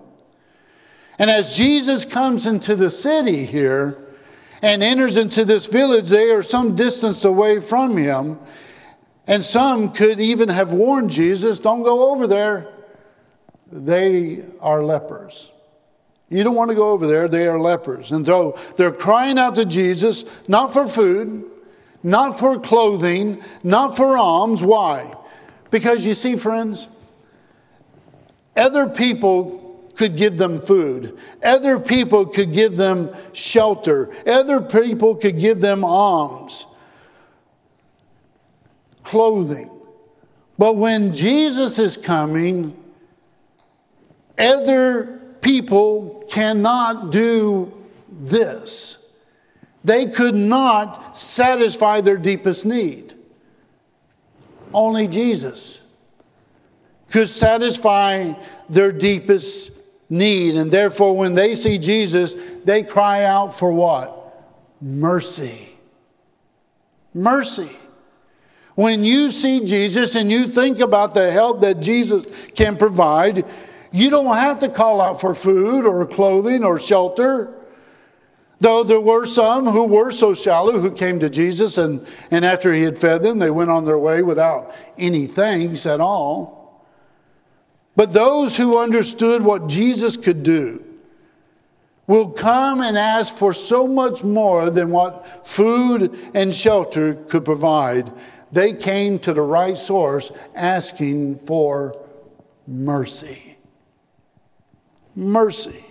And 1.19 1.29
as 1.29 1.55
Jesus 1.55 2.05
comes 2.05 2.47
into 2.47 2.75
the 2.75 2.89
city 2.89 3.45
here 3.45 3.99
and 4.63 4.81
enters 4.81 5.15
into 5.15 5.45
this 5.45 5.67
village, 5.67 6.09
they 6.09 6.31
are 6.31 6.41
some 6.41 6.75
distance 6.75 7.23
away 7.23 7.59
from 7.59 7.95
him. 7.95 8.39
And 9.27 9.45
some 9.45 9.91
could 9.93 10.19
even 10.19 10.49
have 10.49 10.73
warned 10.73 11.11
Jesus, 11.11 11.59
don't 11.59 11.83
go 11.83 12.11
over 12.11 12.25
there. 12.25 12.67
They 13.71 14.43
are 14.59 14.83
lepers. 14.83 15.51
You 16.33 16.43
don't 16.43 16.55
want 16.55 16.69
to 16.69 16.75
go 16.75 16.91
over 16.91 17.05
there, 17.05 17.27
they 17.27 17.47
are 17.47 17.59
lepers. 17.59 18.11
And 18.11 18.25
so 18.25 18.57
they're 18.75 18.91
crying 18.91 19.37
out 19.37 19.55
to 19.55 19.65
Jesus, 19.65 20.25
not 20.47 20.73
for 20.73 20.87
food, 20.87 21.45
not 22.01 22.39
for 22.39 22.59
clothing, 22.59 23.41
not 23.63 23.95
for 23.95 24.17
alms. 24.17 24.63
Why? 24.63 25.13
Because 25.69 26.05
you 26.05 26.13
see, 26.13 26.35
friends, 26.35 26.87
other 28.57 28.87
people 28.87 29.89
could 29.95 30.15
give 30.15 30.37
them 30.37 30.59
food. 30.59 31.17
Other 31.43 31.79
people 31.79 32.25
could 32.25 32.51
give 32.51 32.77
them 32.77 33.15
shelter. 33.33 34.11
Other 34.25 34.59
people 34.59 35.15
could 35.15 35.39
give 35.39 35.61
them 35.61 35.83
alms 35.83 36.65
clothing. 39.03 39.69
But 40.57 40.77
when 40.77 41.13
Jesus 41.13 41.77
is 41.77 41.97
coming, 41.97 42.75
other 44.39 45.22
people 45.43 46.25
cannot 46.29 47.11
do 47.11 47.71
this. 48.09 48.97
They 49.83 50.07
could 50.07 50.33
not 50.33 51.17
satisfy 51.17 52.01
their 52.01 52.17
deepest 52.17 52.65
need. 52.65 53.13
Only 54.73 55.07
Jesus 55.07 55.81
could 57.11 57.29
satisfy 57.29 58.33
their 58.69 58.91
deepest 58.91 59.71
need. 60.09 60.55
And 60.55 60.71
therefore, 60.71 61.15
when 61.15 61.35
they 61.35 61.53
see 61.53 61.77
Jesus, 61.77 62.35
they 62.63 62.81
cry 62.81 63.25
out 63.25 63.53
for 63.53 63.71
what? 63.71 64.19
Mercy. 64.81 65.69
Mercy. 67.13 67.69
When 68.75 69.03
you 69.03 69.29
see 69.29 69.63
Jesus 69.63 70.15
and 70.15 70.31
you 70.31 70.47
think 70.47 70.79
about 70.79 71.13
the 71.13 71.29
help 71.31 71.61
that 71.61 71.79
Jesus 71.79 72.25
can 72.55 72.77
provide, 72.77 73.45
you 73.93 74.09
don't 74.09 74.35
have 74.35 74.59
to 74.59 74.69
call 74.69 74.99
out 74.99 75.21
for 75.21 75.33
food 75.33 75.85
or 75.85 76.05
clothing 76.05 76.63
or 76.63 76.79
shelter. 76.79 77.53
Though 78.59 78.83
there 78.83 78.99
were 78.99 79.25
some 79.25 79.65
who 79.65 79.85
were 79.85 80.11
so 80.11 80.33
shallow 80.33 80.79
who 80.79 80.91
came 80.91 81.19
to 81.19 81.29
Jesus, 81.29 81.77
and, 81.77 82.05
and 82.31 82.43
after 82.43 82.73
he 82.73 82.81
had 82.81 82.97
fed 82.97 83.23
them, 83.23 83.39
they 83.39 83.51
went 83.51 83.69
on 83.69 83.85
their 83.85 83.97
way 83.97 84.21
without 84.21 84.73
any 84.97 85.27
thanks 85.27 85.85
at 85.85 86.01
all. 86.01 86.83
But 87.95 88.13
those 88.13 88.57
who 88.57 88.79
understood 88.79 89.43
what 89.43 89.67
Jesus 89.67 90.17
could 90.17 90.43
do 90.43 90.83
will 92.07 92.29
come 92.29 92.81
and 92.81 92.97
ask 92.97 93.35
for 93.35 93.53
so 93.53 93.87
much 93.87 94.23
more 94.23 94.69
than 94.69 94.91
what 94.91 95.47
food 95.47 96.17
and 96.33 96.53
shelter 96.53 97.13
could 97.13 97.45
provide 97.45 98.11
they 98.53 98.71
came 98.71 99.17
to 99.19 99.33
the 99.33 99.41
right 99.41 99.77
source 99.77 100.31
asking 100.53 101.39
for 101.39 101.99
mercy. 102.67 103.52
Mercy. 105.15 105.83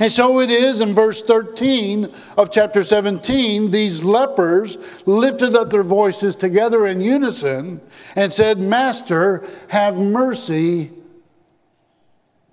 And 0.00 0.12
so 0.12 0.40
it 0.40 0.50
is 0.50 0.80
in 0.80 0.94
verse 0.94 1.22
13 1.22 2.12
of 2.36 2.52
chapter 2.52 2.82
17, 2.84 3.70
these 3.70 4.02
lepers 4.04 4.78
lifted 5.06 5.56
up 5.56 5.70
their 5.70 5.82
voices 5.82 6.36
together 6.36 6.86
in 6.86 7.00
unison 7.00 7.80
and 8.14 8.32
said, 8.32 8.58
Master, 8.58 9.44
have 9.68 9.96
mercy 9.96 10.92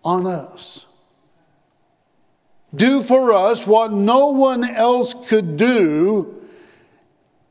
on 0.04 0.26
us. 0.26 0.86
Do 2.74 3.02
for 3.02 3.32
us 3.32 3.68
what 3.68 3.94
no 3.94 4.30
one 4.30 4.64
else 4.64 5.14
could 5.14 5.56
do, 5.56 6.44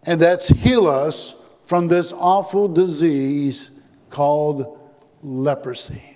and 0.02 0.20
that's 0.20 0.48
heal 0.48 0.88
us 0.88 1.34
from 1.66 1.88
this 1.88 2.12
awful 2.12 2.68
disease 2.68 3.70
called 4.10 4.78
leprosy. 5.22 6.13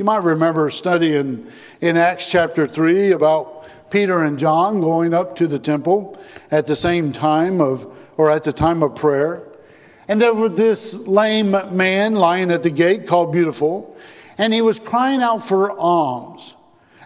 You 0.00 0.04
might 0.04 0.22
remember 0.22 0.70
studying 0.70 1.46
in 1.82 1.98
Acts 1.98 2.26
chapter 2.26 2.66
3 2.66 3.10
about 3.10 3.66
Peter 3.90 4.24
and 4.24 4.38
John 4.38 4.80
going 4.80 5.12
up 5.12 5.36
to 5.36 5.46
the 5.46 5.58
temple 5.58 6.18
at 6.50 6.66
the 6.66 6.74
same 6.74 7.12
time 7.12 7.60
of, 7.60 7.86
or 8.16 8.30
at 8.30 8.42
the 8.42 8.52
time 8.54 8.82
of 8.82 8.94
prayer. 8.94 9.46
And 10.08 10.18
there 10.18 10.32
was 10.32 10.52
this 10.52 10.94
lame 10.94 11.50
man 11.76 12.14
lying 12.14 12.50
at 12.50 12.62
the 12.62 12.70
gate 12.70 13.06
called 13.06 13.30
Beautiful, 13.30 13.94
and 14.38 14.54
he 14.54 14.62
was 14.62 14.78
crying 14.78 15.20
out 15.20 15.46
for 15.46 15.78
alms. 15.78 16.56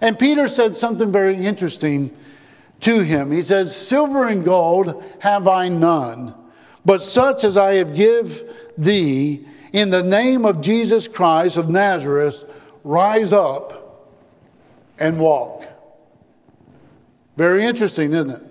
And 0.01 0.17
Peter 0.17 0.47
said 0.47 0.77
something 0.77 1.11
very 1.11 1.37
interesting 1.37 2.17
to 2.83 3.01
him. 3.01 3.33
He 3.33 3.43
says, 3.43 3.75
Silver 3.75 4.29
and 4.29 4.45
gold 4.45 5.03
have 5.19 5.49
I 5.49 5.69
none, 5.69 6.33
but 6.85 7.03
such 7.03 7.43
as 7.43 7.57
I 7.57 7.75
have 7.75 7.93
give 7.93 8.45
thee 8.79 9.49
in 9.73 9.91
the 9.91 10.05
name 10.05 10.47
of 10.47 10.61
Jesus 10.61 11.09
Christ 11.09 11.57
of 11.57 11.69
Nazareth, 11.69 12.45
rise 12.85 13.33
up 13.33 14.13
and 15.01 15.19
walk. 15.19 15.65
Very 17.37 17.65
interesting, 17.65 18.13
isn't 18.13 18.31
it? 18.31 18.43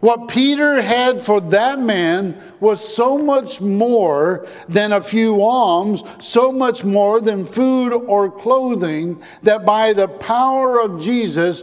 What 0.00 0.28
Peter 0.28 0.80
had 0.80 1.20
for 1.20 1.42
that 1.42 1.78
man 1.78 2.40
was 2.58 2.86
so 2.86 3.18
much 3.18 3.60
more 3.60 4.46
than 4.66 4.92
a 4.92 5.00
few 5.00 5.42
alms, 5.42 6.02
so 6.18 6.50
much 6.50 6.84
more 6.84 7.20
than 7.20 7.44
food 7.44 7.92
or 7.92 8.30
clothing, 8.30 9.22
that 9.42 9.66
by 9.66 9.92
the 9.92 10.08
power 10.08 10.80
of 10.80 11.00
Jesus, 11.00 11.62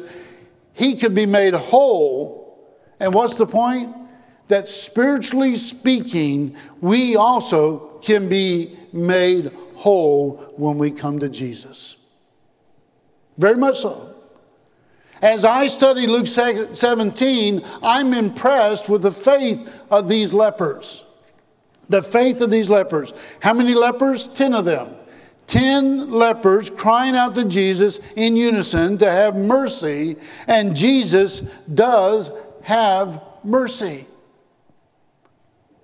he 0.74 0.96
could 0.96 1.16
be 1.16 1.26
made 1.26 1.56
whole. 1.56 2.78
And 3.00 3.12
what's 3.12 3.36
the 3.36 3.48
point? 3.48 3.96
That 4.50 4.70
spiritually 4.70 5.56
speaking, 5.56 6.56
we 6.80 7.16
also 7.16 8.00
can 8.04 8.30
be 8.30 8.78
made 8.94 9.52
whole 9.76 10.54
when 10.58 10.78
we 10.78 10.92
come 10.92 11.18
to 11.20 11.30
Jesus. 11.30 11.97
Very 13.38 13.58
much 13.58 13.80
so. 13.82 14.16
As 15.22 15.46
I 15.46 15.68
study 15.68 16.06
Luke 16.06 16.28
17, 16.28 17.66
I'm 17.82 18.14
impressed 18.14 18.88
with 18.88 19.02
the 19.02 19.12
faith 19.12 19.68
of 19.90 20.08
these 20.08 20.32
lepers. 20.32 21.04
The 21.90 22.04
faith 22.04 22.42
of 22.42 22.52
these 22.52 22.70
lepers. 22.70 23.14
How 23.40 23.54
many 23.54 23.74
lepers? 23.74 24.28
Ten 24.28 24.54
of 24.54 24.66
them. 24.66 24.96
Ten 25.48 26.12
lepers 26.12 26.70
crying 26.70 27.16
out 27.16 27.34
to 27.36 27.46
Jesus 27.46 28.00
in 28.16 28.36
unison 28.36 28.98
to 28.98 29.10
have 29.10 29.36
mercy, 29.36 30.18
and 30.48 30.76
Jesus 30.76 31.42
does 31.74 32.30
have 32.64 33.24
mercy. 33.46 34.06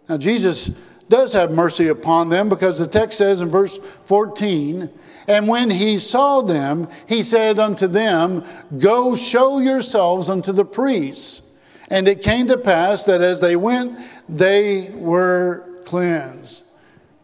Now, 0.10 0.17
Jesus 0.17 0.69
does 1.13 1.32
have 1.32 1.51
mercy 1.51 1.89
upon 1.89 2.29
them 2.29 2.50
because 2.50 2.79
the 2.79 2.88
text 2.88 3.20
says 3.20 3.39
in 3.39 3.48
verse 3.48 3.77
14, 4.05 4.89
and 5.27 5.48
when 5.48 5.70
he 5.70 6.00
saw 6.00 6.41
them, 6.41 6.89
he 7.08 7.22
said 7.22 7.60
unto 7.60 7.86
them, 7.86 8.43
Go 8.79 9.15
show 9.15 9.60
yourselves 9.60 10.27
unto 10.27 10.51
the 10.51 10.65
priests. 10.65 11.43
And 11.91 12.08
it 12.08 12.24
came 12.24 12.48
to 12.48 12.58
pass 12.58 13.03
that 13.03 13.22
as 13.22 13.39
they 13.39 13.55
went, 13.55 14.00
they 14.27 14.89
were 14.96 15.82
cleansed. 15.86 16.63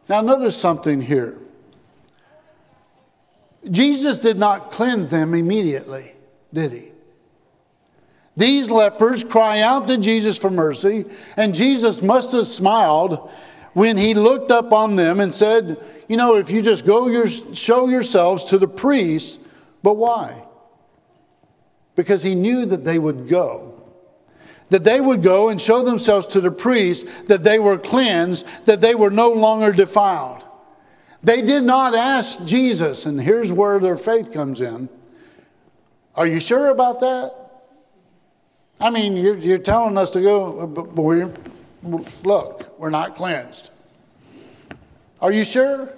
Now, 0.08 0.22
notice 0.22 0.56
something 0.56 1.02
here. 1.02 1.40
Jesus 3.72 4.20
did 4.20 4.38
not 4.38 4.70
cleanse 4.70 5.10
them 5.10 5.34
immediately, 5.34 6.12
did 6.54 6.74
he? 6.74 6.92
These 8.38 8.70
lepers 8.70 9.24
cry 9.24 9.62
out 9.62 9.88
to 9.88 9.98
Jesus 9.98 10.38
for 10.38 10.52
mercy, 10.52 11.06
and 11.38 11.56
Jesus 11.56 12.04
must 12.04 12.34
have 12.34 12.46
smiled 12.46 13.32
when 13.80 13.96
he 13.96 14.14
looked 14.14 14.52
up 14.52 14.74
on 14.74 14.98
them 14.98 15.22
and 15.22 15.34
said, 15.34 15.78
You 16.10 16.18
know, 16.18 16.36
if 16.36 16.52
you 16.52 16.62
just 16.62 16.86
go 16.86 17.08
your, 17.08 17.30
show 17.30 17.88
yourselves 17.88 18.44
to 18.46 18.58
the 18.58 18.68
priest, 18.68 19.40
but 19.82 19.94
why? 19.94 20.44
Because 21.96 22.22
he 22.22 22.36
knew 22.36 22.66
that 22.66 22.84
they 22.84 23.00
would 23.00 23.30
go. 23.30 23.82
That 24.68 24.84
they 24.84 25.00
would 25.00 25.24
go 25.24 25.48
and 25.48 25.62
show 25.62 25.82
themselves 25.82 26.28
to 26.28 26.42
the 26.42 26.52
priest, 26.52 27.08
that 27.28 27.46
they 27.46 27.58
were 27.58 27.78
cleansed, 27.78 28.46
that 28.66 28.82
they 28.82 28.96
were 28.96 29.12
no 29.12 29.30
longer 29.30 29.72
defiled. 29.72 30.46
They 31.24 31.42
did 31.42 31.64
not 31.64 31.96
ask 31.96 32.44
Jesus, 32.44 33.06
and 33.06 33.20
here's 33.20 33.50
where 33.50 33.80
their 33.80 33.96
faith 33.96 34.34
comes 34.34 34.60
in. 34.60 34.90
Are 36.16 36.28
you 36.28 36.42
sure 36.42 36.68
about 36.68 37.00
that? 37.00 37.34
I 38.78 38.90
mean, 38.90 39.16
you're, 39.16 39.38
you're 39.38 39.58
telling 39.58 39.98
us 39.98 40.12
to 40.12 40.22
go, 40.22 40.60
uh, 40.60 40.66
but 40.66 41.02
we're, 41.02 41.34
look, 42.26 42.69
we're 42.80 42.90
not 42.90 43.16
cleansed. 43.16 43.70
Are 45.22 45.32
you 45.32 45.44
sure? 45.44 45.94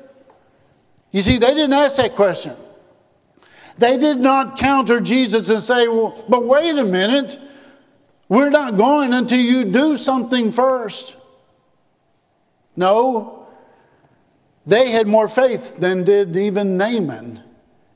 You 1.12 1.22
see, 1.22 1.38
they 1.38 1.54
didn't 1.54 1.74
ask 1.74 1.98
that 1.98 2.16
question. 2.16 2.56
They 3.78 3.98
did 3.98 4.18
not 4.18 4.58
counter 4.58 5.00
Jesus 5.00 5.50
and 5.50 5.62
say, 5.62 5.88
well, 5.88 6.26
but 6.28 6.46
wait 6.46 6.76
a 6.78 6.84
minute. 6.84 7.40
We're 8.30 8.50
not 8.50 8.78
going 8.78 9.14
until 9.14 9.40
you 9.40 9.66
do 9.66 9.96
something 9.96 10.52
first. 10.52 11.16
No, 12.76 13.48
they 14.66 14.90
had 14.90 15.06
more 15.06 15.28
faith 15.28 15.78
than 15.78 16.04
did 16.04 16.36
even 16.36 16.78
Naaman 16.78 17.44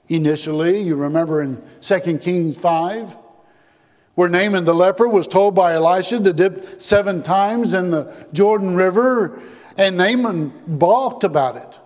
initially. 0.10 0.80
You 0.80 0.95
remember 0.95 1.41
in 1.41 1.62
2 1.82 2.19
Kings 2.19 2.58
5, 2.58 3.17
where 4.15 4.30
Naaman 4.30 4.65
the 4.65 4.73
leper 4.73 5.08
was 5.08 5.28
told 5.28 5.56
by 5.56 5.73
Elisha 5.73 6.19
to 6.21 6.34
dip 6.34 6.82
seven 6.82 7.21
times 7.21 7.73
in 7.73 7.91
the 7.91 8.13
Jordan 8.34 8.75
River, 8.75 9.41
and 9.78 9.97
Naaman 9.97 10.54
balked 10.65 11.23
about 11.23 11.58
it. 11.58 11.80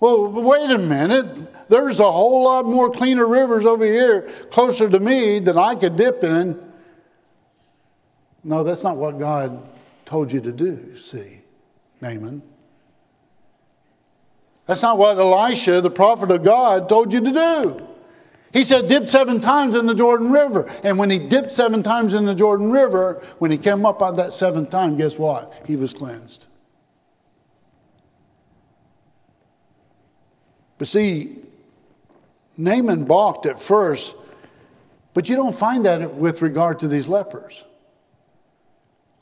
Well, 0.00 0.28
wait 0.28 0.70
a 0.70 0.78
minute. 0.78 1.68
There's 1.68 2.00
a 2.00 2.10
whole 2.10 2.44
lot 2.44 2.66
more 2.66 2.90
cleaner 2.90 3.26
rivers 3.26 3.64
over 3.64 3.84
here 3.84 4.22
closer 4.50 4.88
to 4.88 4.98
me 4.98 5.38
that 5.40 5.56
I 5.56 5.74
could 5.74 5.96
dip 5.96 6.24
in. 6.24 6.58
No, 8.42 8.64
that's 8.64 8.82
not 8.82 8.96
what 8.96 9.18
God 9.18 9.62
told 10.04 10.32
you 10.32 10.40
to 10.40 10.52
do, 10.52 10.96
see, 10.96 11.42
Naaman. 12.00 12.42
That's 14.66 14.82
not 14.82 14.98
what 14.98 15.18
Elisha, 15.18 15.80
the 15.80 15.90
prophet 15.90 16.30
of 16.30 16.42
God, 16.42 16.88
told 16.88 17.12
you 17.12 17.20
to 17.20 17.32
do. 17.32 17.88
He 18.52 18.64
said, 18.64 18.86
dip 18.86 19.08
seven 19.08 19.40
times 19.40 19.74
in 19.74 19.86
the 19.86 19.94
Jordan 19.94 20.30
River. 20.30 20.70
And 20.84 20.98
when 20.98 21.08
he 21.08 21.18
dipped 21.18 21.50
seven 21.50 21.82
times 21.82 22.12
in 22.12 22.26
the 22.26 22.34
Jordan 22.34 22.70
River, 22.70 23.22
when 23.38 23.50
he 23.50 23.56
came 23.56 23.86
up 23.86 24.02
on 24.02 24.16
that 24.16 24.34
seventh 24.34 24.70
time, 24.70 24.96
guess 24.96 25.18
what? 25.18 25.54
He 25.66 25.76
was 25.76 25.94
cleansed. 25.94 26.46
But 30.76 30.88
see, 30.88 31.36
Naaman 32.58 33.04
balked 33.04 33.46
at 33.46 33.62
first, 33.62 34.14
but 35.14 35.28
you 35.28 35.36
don't 35.36 35.56
find 35.56 35.86
that 35.86 36.14
with 36.14 36.42
regard 36.42 36.80
to 36.80 36.88
these 36.88 37.08
lepers. 37.08 37.64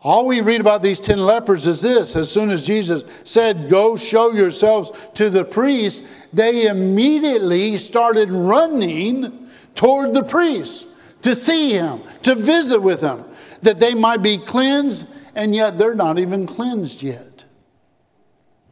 All 0.02 0.26
we 0.26 0.40
read 0.40 0.62
about 0.62 0.82
these 0.82 0.98
10 0.98 1.18
lepers 1.18 1.66
is 1.66 1.82
this 1.82 2.16
as 2.16 2.30
soon 2.30 2.50
as 2.50 2.66
Jesus 2.66 3.04
said, 3.24 3.68
Go 3.68 3.96
show 3.96 4.32
yourselves 4.32 4.92
to 5.14 5.28
the 5.28 5.44
priest, 5.44 6.04
they 6.32 6.68
immediately 6.68 7.76
started 7.76 8.30
running 8.30 9.50
toward 9.74 10.14
the 10.14 10.24
priest 10.24 10.86
to 11.22 11.34
see 11.34 11.72
him, 11.72 12.00
to 12.22 12.34
visit 12.34 12.80
with 12.80 13.02
him, 13.02 13.24
that 13.60 13.78
they 13.78 13.94
might 13.94 14.22
be 14.22 14.38
cleansed, 14.38 15.06
and 15.34 15.54
yet 15.54 15.76
they're 15.76 15.94
not 15.94 16.18
even 16.18 16.46
cleansed 16.46 17.02
yet. 17.02 17.44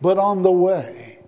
But 0.01 0.17
on 0.17 0.43
the 0.43 0.53
way, 0.53 1.19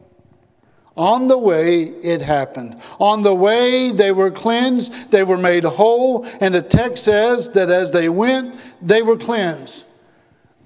on 0.96 1.28
the 1.28 1.38
way, 1.38 1.82
it 1.82 2.22
happened. 2.22 2.80
On 2.98 3.22
the 3.22 3.34
way, 3.34 3.92
they 3.92 4.12
were 4.12 4.30
cleansed, 4.30 5.10
they 5.10 5.24
were 5.24 5.36
made 5.36 5.64
whole, 5.64 6.24
and 6.40 6.54
the 6.54 6.62
text 6.62 7.04
says 7.04 7.50
that 7.50 7.68
as 7.68 7.92
they 7.92 8.08
went, 8.08 8.58
they 8.80 9.02
were 9.02 9.16
cleansed. 9.16 9.84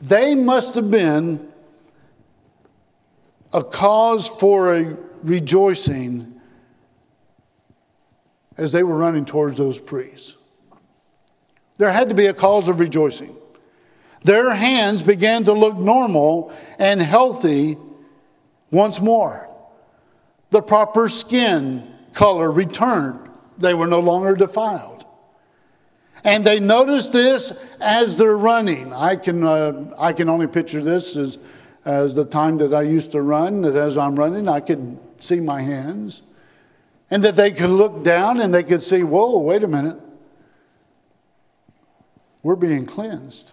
They 0.04 0.34
must 0.34 0.74
have 0.74 0.90
been 0.90 1.50
a 3.54 3.64
cause 3.64 4.28
for 4.28 4.74
a 4.74 4.96
rejoicing 5.22 6.38
as 8.58 8.70
they 8.70 8.82
were 8.82 8.98
running 8.98 9.24
towards 9.24 9.56
those 9.56 9.80
priests. 9.80 10.36
There 11.78 11.90
had 11.90 12.10
to 12.10 12.14
be 12.14 12.26
a 12.26 12.34
cause 12.34 12.68
of 12.68 12.80
rejoicing. 12.80 13.34
Their 14.22 14.52
hands 14.54 15.02
began 15.02 15.44
to 15.44 15.54
look 15.54 15.76
normal 15.76 16.52
and 16.78 17.00
healthy 17.00 17.78
once 18.70 19.00
more. 19.00 19.48
The 20.50 20.60
proper 20.60 21.08
skin 21.08 21.90
color 22.12 22.52
returned. 22.52 23.30
They 23.56 23.72
were 23.72 23.86
no 23.86 24.00
longer 24.00 24.34
defiled. 24.34 24.93
And 26.24 26.44
they 26.44 26.58
notice 26.58 27.08
this 27.08 27.52
as 27.80 28.16
they're 28.16 28.38
running. 28.38 28.92
I 28.94 29.14
can, 29.16 29.44
uh, 29.44 29.94
I 29.98 30.14
can 30.14 30.30
only 30.30 30.46
picture 30.46 30.82
this 30.82 31.16
as, 31.16 31.38
as 31.84 32.14
the 32.14 32.24
time 32.24 32.56
that 32.58 32.72
I 32.72 32.82
used 32.82 33.12
to 33.12 33.20
run, 33.20 33.60
that 33.62 33.76
as 33.76 33.98
I'm 33.98 34.16
running, 34.16 34.48
I 34.48 34.60
could 34.60 34.98
see 35.18 35.40
my 35.40 35.60
hands. 35.60 36.22
And 37.10 37.22
that 37.24 37.36
they 37.36 37.50
could 37.50 37.70
look 37.70 38.02
down 38.02 38.40
and 38.40 38.52
they 38.52 38.62
could 38.62 38.82
see, 38.82 39.02
whoa, 39.02 39.38
wait 39.38 39.62
a 39.62 39.68
minute. 39.68 40.00
We're 42.42 42.56
being 42.56 42.86
cleansed. 42.86 43.52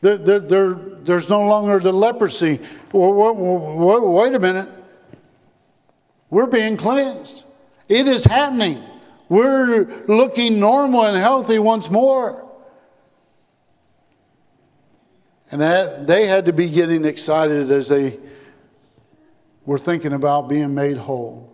There, 0.00 0.16
there, 0.16 0.40
there, 0.40 0.74
there's 0.74 1.28
no 1.28 1.46
longer 1.46 1.78
the 1.78 1.92
leprosy. 1.92 2.58
Wait, 2.92 4.02
wait 4.02 4.34
a 4.34 4.38
minute. 4.38 4.68
We're 6.30 6.46
being 6.46 6.78
cleansed. 6.78 7.44
It 7.88 8.08
is 8.08 8.24
happening. 8.24 8.82
We're 9.32 10.04
looking 10.08 10.60
normal 10.60 11.06
and 11.06 11.16
healthy 11.16 11.58
once 11.58 11.90
more. 11.90 12.46
And 15.50 15.58
that 15.62 16.06
they 16.06 16.26
had 16.26 16.44
to 16.44 16.52
be 16.52 16.68
getting 16.68 17.06
excited 17.06 17.70
as 17.70 17.88
they 17.88 18.20
were 19.64 19.78
thinking 19.78 20.12
about 20.12 20.50
being 20.50 20.74
made 20.74 20.98
whole. 20.98 21.50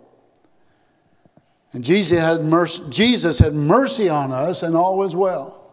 And 1.73 1.85
Jesus 1.85 2.19
had 2.19 2.43
mercy, 2.43 2.83
Jesus 2.89 3.39
had 3.39 3.55
mercy 3.55 4.09
on 4.09 4.33
us, 4.33 4.65
and 4.65 4.75
all 4.75 4.99
was 4.99 5.15
well. 5.15 5.73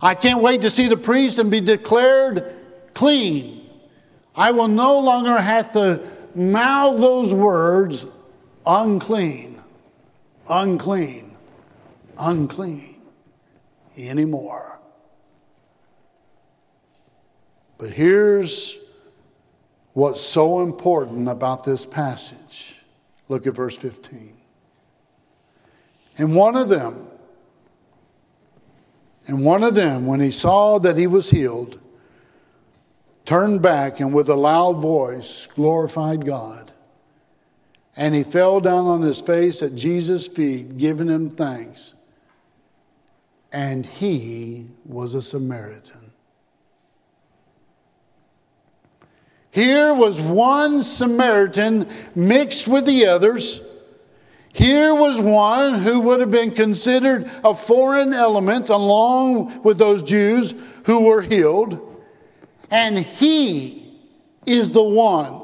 I 0.00 0.16
can't 0.16 0.42
wait 0.42 0.62
to 0.62 0.70
see 0.70 0.88
the 0.88 0.96
priest 0.96 1.38
and 1.38 1.52
be 1.52 1.60
declared 1.60 2.52
clean. 2.94 3.70
I 4.34 4.50
will 4.50 4.66
no 4.66 4.98
longer 4.98 5.38
have 5.38 5.70
to 5.74 6.02
mouth 6.34 6.98
those 6.98 7.32
words 7.32 8.06
unclean, 8.66 9.51
unclean, 10.48 11.36
unclean 12.18 13.00
anymore. 13.96 14.80
But 17.78 17.90
here's 17.90 18.78
what's 19.92 20.22
so 20.22 20.60
important 20.62 21.28
about 21.28 21.64
this 21.64 21.84
passage. 21.84 22.80
Look 23.28 23.46
at 23.46 23.54
verse 23.54 23.76
15. 23.76 24.34
And 26.18 26.34
one 26.34 26.56
of 26.56 26.68
them, 26.68 27.06
and 29.26 29.44
one 29.44 29.62
of 29.64 29.74
them, 29.74 30.06
when 30.06 30.20
he 30.20 30.30
saw 30.30 30.78
that 30.78 30.96
he 30.96 31.06
was 31.06 31.30
healed, 31.30 31.80
turned 33.24 33.62
back 33.62 34.00
and 34.00 34.12
with 34.12 34.28
a 34.28 34.34
loud 34.34 34.80
voice 34.80 35.48
glorified 35.54 36.26
God. 36.26 36.72
And 37.96 38.14
he 38.14 38.22
fell 38.22 38.60
down 38.60 38.86
on 38.86 39.02
his 39.02 39.20
face 39.20 39.62
at 39.62 39.74
Jesus' 39.74 40.26
feet, 40.26 40.78
giving 40.78 41.08
him 41.08 41.28
thanks. 41.28 41.94
And 43.52 43.84
he 43.84 44.68
was 44.86 45.14
a 45.14 45.20
Samaritan. 45.20 46.00
Here 49.50 49.92
was 49.92 50.18
one 50.18 50.82
Samaritan 50.82 51.86
mixed 52.14 52.66
with 52.66 52.86
the 52.86 53.06
others. 53.06 53.60
Here 54.54 54.94
was 54.94 55.20
one 55.20 55.74
who 55.74 56.00
would 56.00 56.20
have 56.20 56.30
been 56.30 56.50
considered 56.50 57.30
a 57.44 57.54
foreign 57.54 58.14
element 58.14 58.70
along 58.70 59.62
with 59.62 59.76
those 59.76 60.02
Jews 60.02 60.54
who 60.84 61.00
were 61.04 61.20
healed. 61.20 61.78
And 62.70 62.98
he 62.98 63.92
is 64.46 64.70
the 64.70 64.82
one 64.82 65.41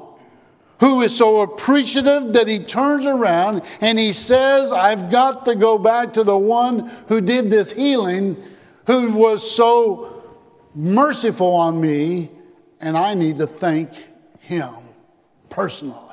who 0.80 1.02
is 1.02 1.16
so 1.16 1.40
appreciative 1.42 2.32
that 2.34 2.46
he 2.46 2.58
turns 2.58 3.06
around 3.06 3.62
and 3.80 3.98
he 3.98 4.12
says, 4.12 4.70
I've 4.70 5.10
got 5.10 5.44
to 5.46 5.54
go 5.54 5.78
back 5.78 6.12
to 6.14 6.24
the 6.24 6.38
one 6.38 6.88
who 7.08 7.20
did 7.20 7.50
this 7.50 7.72
healing, 7.72 8.36
who 8.86 9.12
was 9.12 9.48
so 9.48 10.22
merciful 10.74 11.54
on 11.54 11.80
me 11.80 12.30
and 12.80 12.96
I 12.96 13.14
need 13.14 13.38
to 13.38 13.46
thank 13.46 13.90
him 14.40 14.72
personally. 15.48 16.04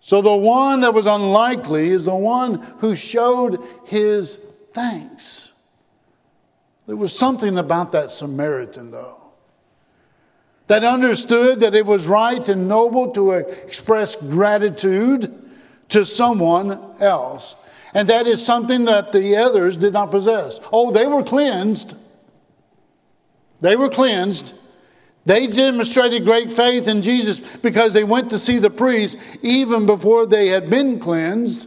So 0.00 0.20
the 0.20 0.36
one 0.36 0.80
that 0.80 0.92
was 0.92 1.06
unlikely 1.06 1.88
is 1.88 2.04
the 2.04 2.14
one 2.14 2.56
who 2.78 2.94
showed 2.94 3.66
his 3.86 4.38
thanks. 4.74 5.52
There 6.86 6.96
was 6.96 7.16
something 7.16 7.56
about 7.56 7.92
that 7.92 8.10
Samaritan, 8.10 8.90
though, 8.90 9.13
that 10.66 10.84
understood 10.84 11.60
that 11.60 11.74
it 11.74 11.84
was 11.84 12.06
right 12.06 12.48
and 12.48 12.68
noble 12.68 13.10
to 13.12 13.32
express 13.32 14.16
gratitude 14.16 15.32
to 15.90 16.04
someone 16.04 16.80
else. 17.00 17.54
And 17.92 18.08
that 18.08 18.26
is 18.26 18.44
something 18.44 18.86
that 18.86 19.12
the 19.12 19.36
others 19.36 19.76
did 19.76 19.92
not 19.92 20.10
possess. 20.10 20.58
Oh, 20.72 20.90
they 20.90 21.06
were 21.06 21.22
cleansed, 21.22 21.94
they 23.60 23.76
were 23.76 23.88
cleansed. 23.88 24.54
They 25.26 25.46
demonstrated 25.46 26.26
great 26.26 26.50
faith 26.50 26.86
in 26.86 27.00
Jesus 27.00 27.40
because 27.40 27.94
they 27.94 28.04
went 28.04 28.28
to 28.28 28.36
see 28.36 28.58
the 28.58 28.68
priest 28.68 29.16
even 29.40 29.86
before 29.86 30.26
they 30.26 30.48
had 30.48 30.68
been 30.68 31.00
cleansed. 31.00 31.66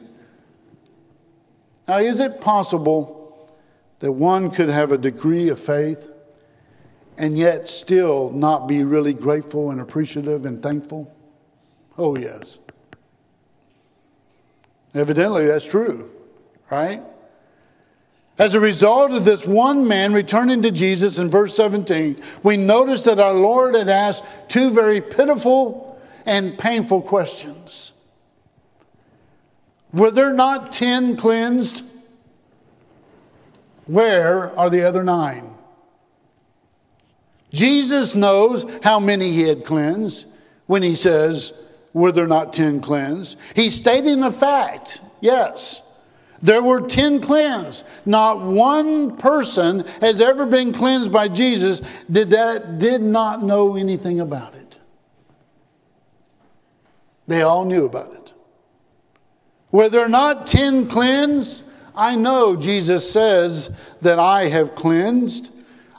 Now, 1.87 1.97
is 1.97 2.19
it 2.19 2.39
possible 2.39 3.51
that 3.97 4.11
one 4.11 4.51
could 4.51 4.69
have 4.69 4.91
a 4.91 4.97
degree 4.97 5.49
of 5.49 5.59
faith 5.59 6.07
and 7.17 7.37
yet 7.37 7.67
still 7.67 8.31
not 8.31 8.67
be 8.67 8.83
really 8.83 9.13
grateful 9.13 9.71
and 9.71 9.81
appreciative 9.81 10.45
and 10.45 10.61
thankful? 10.61 11.13
Oh, 11.97 12.17
yes. 12.17 12.59
Evidently, 14.93 15.47
that's 15.47 15.65
true, 15.65 16.11
right? 16.69 17.01
As 18.39 18.53
a 18.53 18.59
result 18.59 19.11
of 19.11 19.25
this 19.25 19.45
one 19.47 19.87
man 19.87 20.13
returning 20.13 20.61
to 20.61 20.71
Jesus 20.71 21.17
in 21.17 21.29
verse 21.29 21.55
17, 21.55 22.21
we 22.43 22.55
notice 22.55 23.03
that 23.03 23.19
our 23.19 23.33
Lord 23.33 23.73
had 23.73 23.89
asked 23.89 24.23
two 24.47 24.69
very 24.69 25.01
pitiful 25.01 25.99
and 26.25 26.57
painful 26.57 27.01
questions. 27.01 27.93
Were 29.91 30.11
there 30.11 30.33
not 30.33 30.71
10 30.71 31.17
cleansed? 31.17 31.83
Where 33.85 34.57
are 34.57 34.69
the 34.69 34.83
other 34.83 35.03
nine? 35.03 35.56
Jesus 37.51 38.15
knows 38.15 38.65
how 38.83 38.99
many 38.99 39.31
he 39.31 39.43
had 39.43 39.65
cleansed 39.65 40.27
when 40.65 40.83
he 40.83 40.95
says, 40.95 41.53
Were 41.93 42.11
there 42.11 42.27
not 42.27 42.53
10 42.53 42.81
cleansed? 42.81 43.37
He's 43.55 43.75
stating 43.75 44.23
a 44.23 44.31
fact, 44.31 45.01
yes. 45.21 45.81
There 46.41 46.61
were 46.61 46.81
10 46.81 47.21
cleansed. 47.21 47.83
Not 48.05 48.41
one 48.41 49.17
person 49.17 49.85
has 50.01 50.21
ever 50.21 50.45
been 50.45 50.71
cleansed 50.71 51.11
by 51.11 51.29
Jesus 51.29 51.81
did 52.11 52.29
that 52.31 52.77
did 52.77 53.01
not 53.01 53.43
know 53.43 53.75
anything 53.75 54.19
about 54.19 54.55
it. 54.55 54.77
They 57.27 57.41
all 57.41 57.65
knew 57.65 57.85
about 57.85 58.13
it. 58.13 58.33
Were 59.71 59.89
there 59.89 60.07
not 60.07 60.47
10 60.47 60.87
cleansed? 60.87 61.63
I 61.95 62.15
know 62.15 62.55
Jesus 62.55 63.11
says 63.11 63.71
that 64.01 64.19
I 64.19 64.45
have 64.45 64.75
cleansed. 64.75 65.51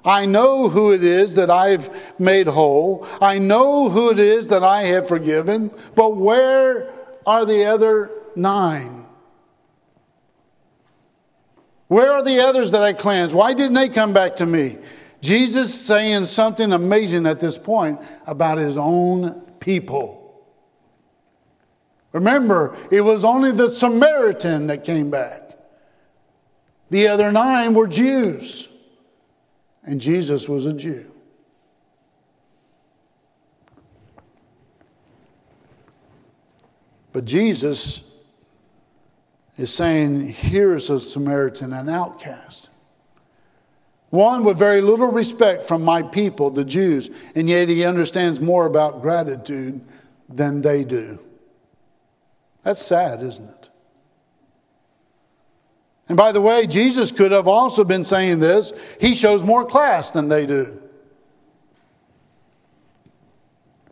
I 0.09 0.25
know 0.25 0.71
who 0.71 0.93
it 0.93 1.05
is 1.05 1.35
that 1.35 1.51
I've 1.51 1.91
made 2.19 2.47
whole. 2.47 3.07
I 3.21 3.39
know 3.39 3.91
who 3.91 4.11
it 4.11 4.19
is 4.19 4.49
that 4.49 4.65
I 4.65 4.85
have 4.85 5.07
forgiven. 5.07 5.71
But 5.95 6.17
where 6.17 6.91
are 7.27 7.45
the 7.45 7.67
other 7.67 8.11
nine? 8.35 9.05
Where 11.89 12.11
are 12.13 12.23
the 12.23 12.43
others 12.43 12.71
that 12.71 12.83
I 12.83 12.95
cleansed? 12.95 13.35
Why 13.35 13.53
didn't 13.53 13.75
they 13.75 13.91
come 13.91 14.15
back 14.15 14.37
to 14.37 14.47
me? 14.47 14.79
Jesus 15.21 15.79
saying 15.79 16.25
something 16.25 16.73
amazing 16.73 17.27
at 17.27 17.39
this 17.39 17.59
point 17.59 18.01
about 18.27 18.57
his 18.57 18.79
own 18.79 19.43
people. 19.61 20.43
Remember, 22.13 22.75
it 22.91 23.03
was 23.03 23.25
only 23.25 23.53
the 23.53 23.71
Samaritan 23.71 24.69
that 24.69 24.85
came 24.85 25.11
back. 25.11 25.43
The 26.89 27.09
other 27.09 27.31
nine 27.31 27.75
were 27.75 27.87
Jews, 27.87 28.69
and 29.89 30.03
Jesus 30.03 30.47
was 30.47 30.67
a 30.67 30.75
Jew. 30.75 31.07
But 37.15 37.25
Jesus 37.25 38.03
is 39.57 39.73
saying, 39.73 40.27
Here 40.29 40.75
is 40.75 40.91
a 40.91 41.01
Samaritan, 41.01 41.73
an 41.73 41.89
outcast. 41.89 42.69
One 44.11 44.45
with 44.45 44.59
very 44.59 44.83
little 44.83 45.11
respect 45.11 45.63
from 45.63 45.83
my 45.83 46.03
people, 46.03 46.51
the 46.51 46.67
Jews, 46.67 47.09
and 47.35 47.49
yet 47.49 47.71
he 47.71 47.85
understands 47.85 48.43
more 48.43 48.67
about 48.67 49.01
gratitude 49.01 49.81
than 50.29 50.61
they 50.61 50.85
do. 50.85 51.19
That's 52.63 52.85
sad, 52.85 53.23
isn't 53.23 53.49
it? 53.49 53.58
And 56.09 56.17
by 56.17 56.33
the 56.33 56.41
way, 56.41 56.67
Jesus 56.67 57.13
could 57.13 57.33
have 57.33 57.47
also 57.47 57.85
been 57.85 58.05
saying 58.05 58.41
this. 58.41 58.73
He 59.01 59.15
shows 59.15 59.45
more 59.45 59.65
class 59.65 60.11
than 60.11 60.29
they 60.29 60.47
do. 60.47 60.81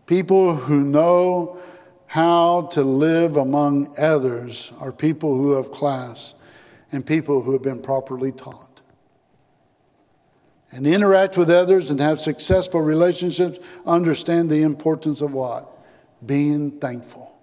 People 0.06 0.54
who 0.54 0.80
know 0.80 1.58
how 2.06 2.62
to 2.72 2.82
live 2.82 3.36
among 3.36 3.94
others 3.98 4.72
are 4.80 4.92
people 4.92 5.36
who 5.36 5.52
have 5.52 5.72
class 5.72 6.34
and 6.92 7.04
people 7.04 7.42
who 7.42 7.52
have 7.52 7.62
been 7.62 7.82
properly 7.82 8.32
taught. 8.32 8.80
And 10.70 10.86
interact 10.86 11.36
with 11.36 11.50
others 11.50 11.90
and 11.90 12.00
have 12.00 12.20
successful 12.20 12.80
relationships, 12.80 13.58
understand 13.84 14.48
the 14.48 14.62
importance 14.62 15.20
of 15.20 15.32
what? 15.32 15.68
Being 16.24 16.70
thankful. 16.72 17.35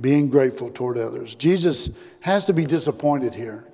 Being 0.00 0.28
grateful 0.28 0.70
toward 0.70 0.98
others. 0.98 1.34
Jesus 1.34 1.90
has 2.20 2.44
to 2.46 2.52
be 2.52 2.64
disappointed 2.64 3.34
here. 3.34 3.64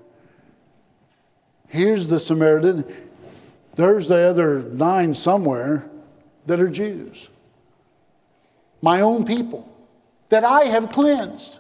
Here's 1.69 2.07
the 2.07 2.21
Samaritan. 2.21 2.85
There's 3.75 4.09
the 4.09 4.19
other 4.19 4.63
nine 4.63 5.15
somewhere 5.15 5.89
that 6.47 6.61
are 6.61 6.69
Jews 6.69 7.29
my 8.83 9.01
own 9.01 9.25
people. 9.25 9.69
that 10.29 10.45
I 10.45 10.63
have 10.63 10.91
cleansed. 10.91 11.59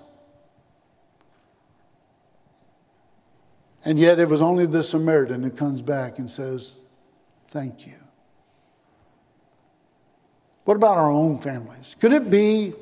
And 3.84 3.98
yet 3.98 4.18
it 4.18 4.26
was 4.26 4.40
only 4.40 4.64
the 4.64 4.82
Samaritan 4.82 5.42
who 5.42 5.50
comes 5.50 5.82
back 5.82 6.18
and 6.18 6.30
says, 6.30 6.78
Thank 7.48 7.86
you. 7.86 7.96
What 10.64 10.78
about 10.78 10.96
our 10.96 11.10
own 11.10 11.38
families? 11.38 11.96
Could 12.00 12.14
it 12.14 12.30
be 12.30 12.72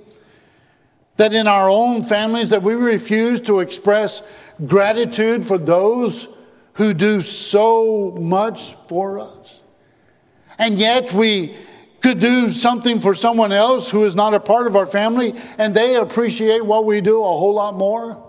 that 1.21 1.35
in 1.35 1.47
our 1.47 1.69
own 1.69 2.03
families 2.03 2.49
that 2.49 2.63
we 2.63 2.73
refuse 2.73 3.43
to 3.43 3.61
express 3.61 4.23
gratitude 4.65 5.45
for 5.45 5.59
those 5.59 6.29
who 6.73 6.95
do 6.95 7.21
so 7.21 8.17
much 8.19 8.73
for 8.89 9.19
us? 9.19 9.61
And 10.59 10.79
yet 10.79 11.13
we 11.13 11.55
could 12.01 12.21
do 12.21 12.49
something 12.49 13.01
for 13.01 13.15
someone 13.15 13.53
else 13.53 13.91
who 13.91 14.05
is 14.05 14.17
not 14.17 14.33
a 14.33 14.41
part 14.41 14.67
of 14.67 14.77
our 14.77 14.87
family 14.87 15.35
and 15.59 15.75
they 15.75 15.97
appreciate 15.97 16.65
what 16.65 16.87
we 16.87 17.03
do 17.03 17.21
a 17.21 17.29
whole 17.29 17.53
lot 17.53 17.75
more? 17.75 18.27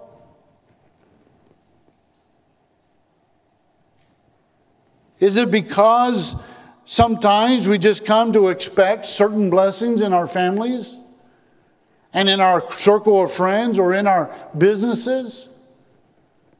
Is 5.17 5.37
it 5.37 5.49
because 5.49 6.35
sometimes 6.83 7.69
we 7.69 7.77
just 7.77 8.03
come 8.03 8.33
to 8.33 8.49
expect 8.49 9.05
certain 9.05 9.49
blessings 9.49 10.01
in 10.01 10.11
our 10.11 10.27
families 10.27 10.97
and 12.13 12.29
in 12.29 12.41
our 12.41 12.69
circle 12.73 13.23
of 13.23 13.31
friends 13.31 13.79
or 13.79 13.93
in 13.93 14.07
our 14.07 14.33
businesses? 14.57 15.47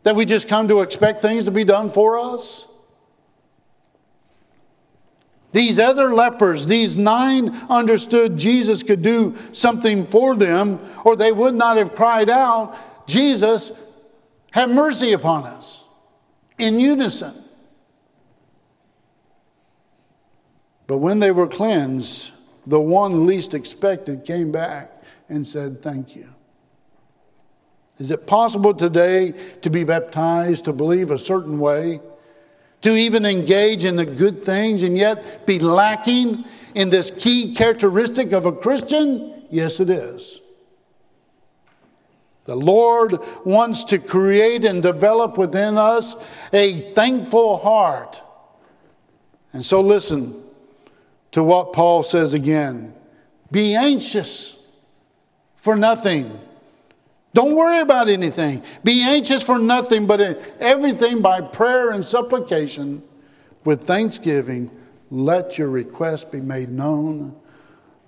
That 0.04 0.16
we 0.16 0.26
just 0.26 0.48
come 0.48 0.68
to 0.70 0.82
expect 0.82 1.22
things 1.22 1.44
to 1.46 1.52
be 1.52 1.64
done 1.64 1.90
for 1.90 2.18
us? 2.18 2.68
These 5.54 5.80
other 5.80 6.14
lepers, 6.14 6.66
these 6.66 6.96
nine 6.96 7.50
understood 7.70 8.38
Jesus 8.38 8.84
could 8.84 9.02
do 9.02 9.36
something 9.52 10.06
for 10.06 10.34
them, 10.34 10.80
or 11.04 11.16
they 11.16 11.32
would 11.32 11.56
not 11.56 11.76
have 11.78 11.94
cried 11.94 12.30
out, 12.30 12.78
Jesus, 13.06 13.74
have 14.52 14.70
mercy 14.70 15.12
upon 15.12 15.44
us, 15.44 15.84
in 16.58 16.80
unison. 16.80 17.34
But 20.88 20.98
when 20.98 21.20
they 21.20 21.32
were 21.32 21.48
cleansed, 21.48 22.32
the 22.66 22.80
one 22.80 23.26
least 23.26 23.54
expected 23.54 24.24
came 24.24 24.52
back 24.52 25.01
and 25.32 25.48
said, 25.48 25.82
Thank 25.82 26.16
you. 26.16 26.28
Is 27.98 28.12
it 28.12 28.28
possible 28.28 28.74
today 28.74 29.34
to 29.62 29.70
be 29.70 29.84
baptized, 29.84 30.66
to 30.66 30.74
believe 30.74 31.12
a 31.12 31.18
certain 31.18 31.60
way, 31.60 32.00
to 32.82 32.96
even 32.96 33.26
engage 33.26 33.86
in 33.86 33.96
the 33.96 34.06
good 34.06 34.44
things 34.44 34.84
and 34.84 34.98
yet 34.98 35.46
be 35.46 35.60
lacking 35.60 36.44
in 36.74 36.90
this 36.90 37.12
key 37.12 37.54
characteristic 37.54 38.32
of 38.32 38.46
a 38.46 38.52
Christian? 38.52 39.44
Yes, 39.50 39.80
it 39.80 39.90
is. 39.90 40.42
The 42.46 42.56
Lord 42.56 43.20
wants 43.46 43.84
to 43.86 44.00
create 44.00 44.66
and 44.66 44.82
develop 44.82 45.38
within 45.38 45.78
us 45.78 46.16
a 46.52 46.94
thankful 46.94 47.58
heart. 47.58 48.22
And 49.54 49.64
so, 49.66 49.82
listen, 49.82 50.44
to 51.32 51.44
what 51.44 51.74
Paul 51.74 52.04
says 52.04 52.34
again 52.34 52.96
be 53.52 53.76
anxious 53.76 54.61
for 55.62 55.76
nothing. 55.76 56.38
Don't 57.34 57.56
worry 57.56 57.80
about 57.80 58.10
anything. 58.10 58.62
Be 58.84 59.04
anxious 59.04 59.42
for 59.42 59.58
nothing, 59.58 60.06
but 60.06 60.20
in 60.20 60.42
everything 60.60 61.22
by 61.22 61.40
prayer 61.40 61.92
and 61.92 62.04
supplication 62.04 63.02
with 63.64 63.88
thanksgiving, 63.88 64.70
let 65.10 65.58
your 65.58 65.70
request 65.70 66.32
be 66.32 66.42
made 66.42 66.70
known 66.70 67.36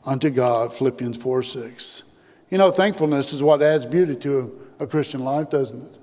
unto 0.05 0.29
God. 0.29 0.73
Philippians 0.73 1.17
4 1.17 1.43
6. 1.43 2.03
You 2.49 2.57
know, 2.57 2.71
thankfulness 2.71 3.31
is 3.31 3.41
what 3.41 3.61
adds 3.61 3.85
beauty 3.85 4.15
to 4.17 4.59
a 4.79 4.87
Christian 4.87 5.23
life, 5.23 5.49
doesn't 5.49 5.85
it? 5.85 5.99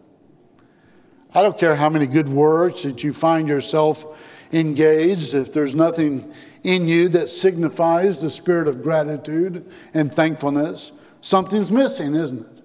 I 1.33 1.43
don't 1.43 1.59
care 1.59 1.77
how 1.77 1.89
many 1.89 2.07
good 2.07 2.29
works 2.29 2.83
that 2.83 3.05
you 3.05 3.13
find 3.13 3.47
yourself 3.47 4.19
engaged, 4.53 5.35
if 5.35 5.53
there's 5.53 5.75
nothing 5.75 6.33
in 6.65 6.89
you 6.89 7.09
that 7.11 7.31
signifies 7.31 8.21
the 8.21 8.31
spirit 8.31 8.67
of 8.67 8.83
gratitude 8.83 9.71
and 9.95 10.13
thankfulness, 10.13 10.93
something's 11.21 11.71
missing, 11.71 12.15
isn't 12.15 12.41
it? 12.41 12.63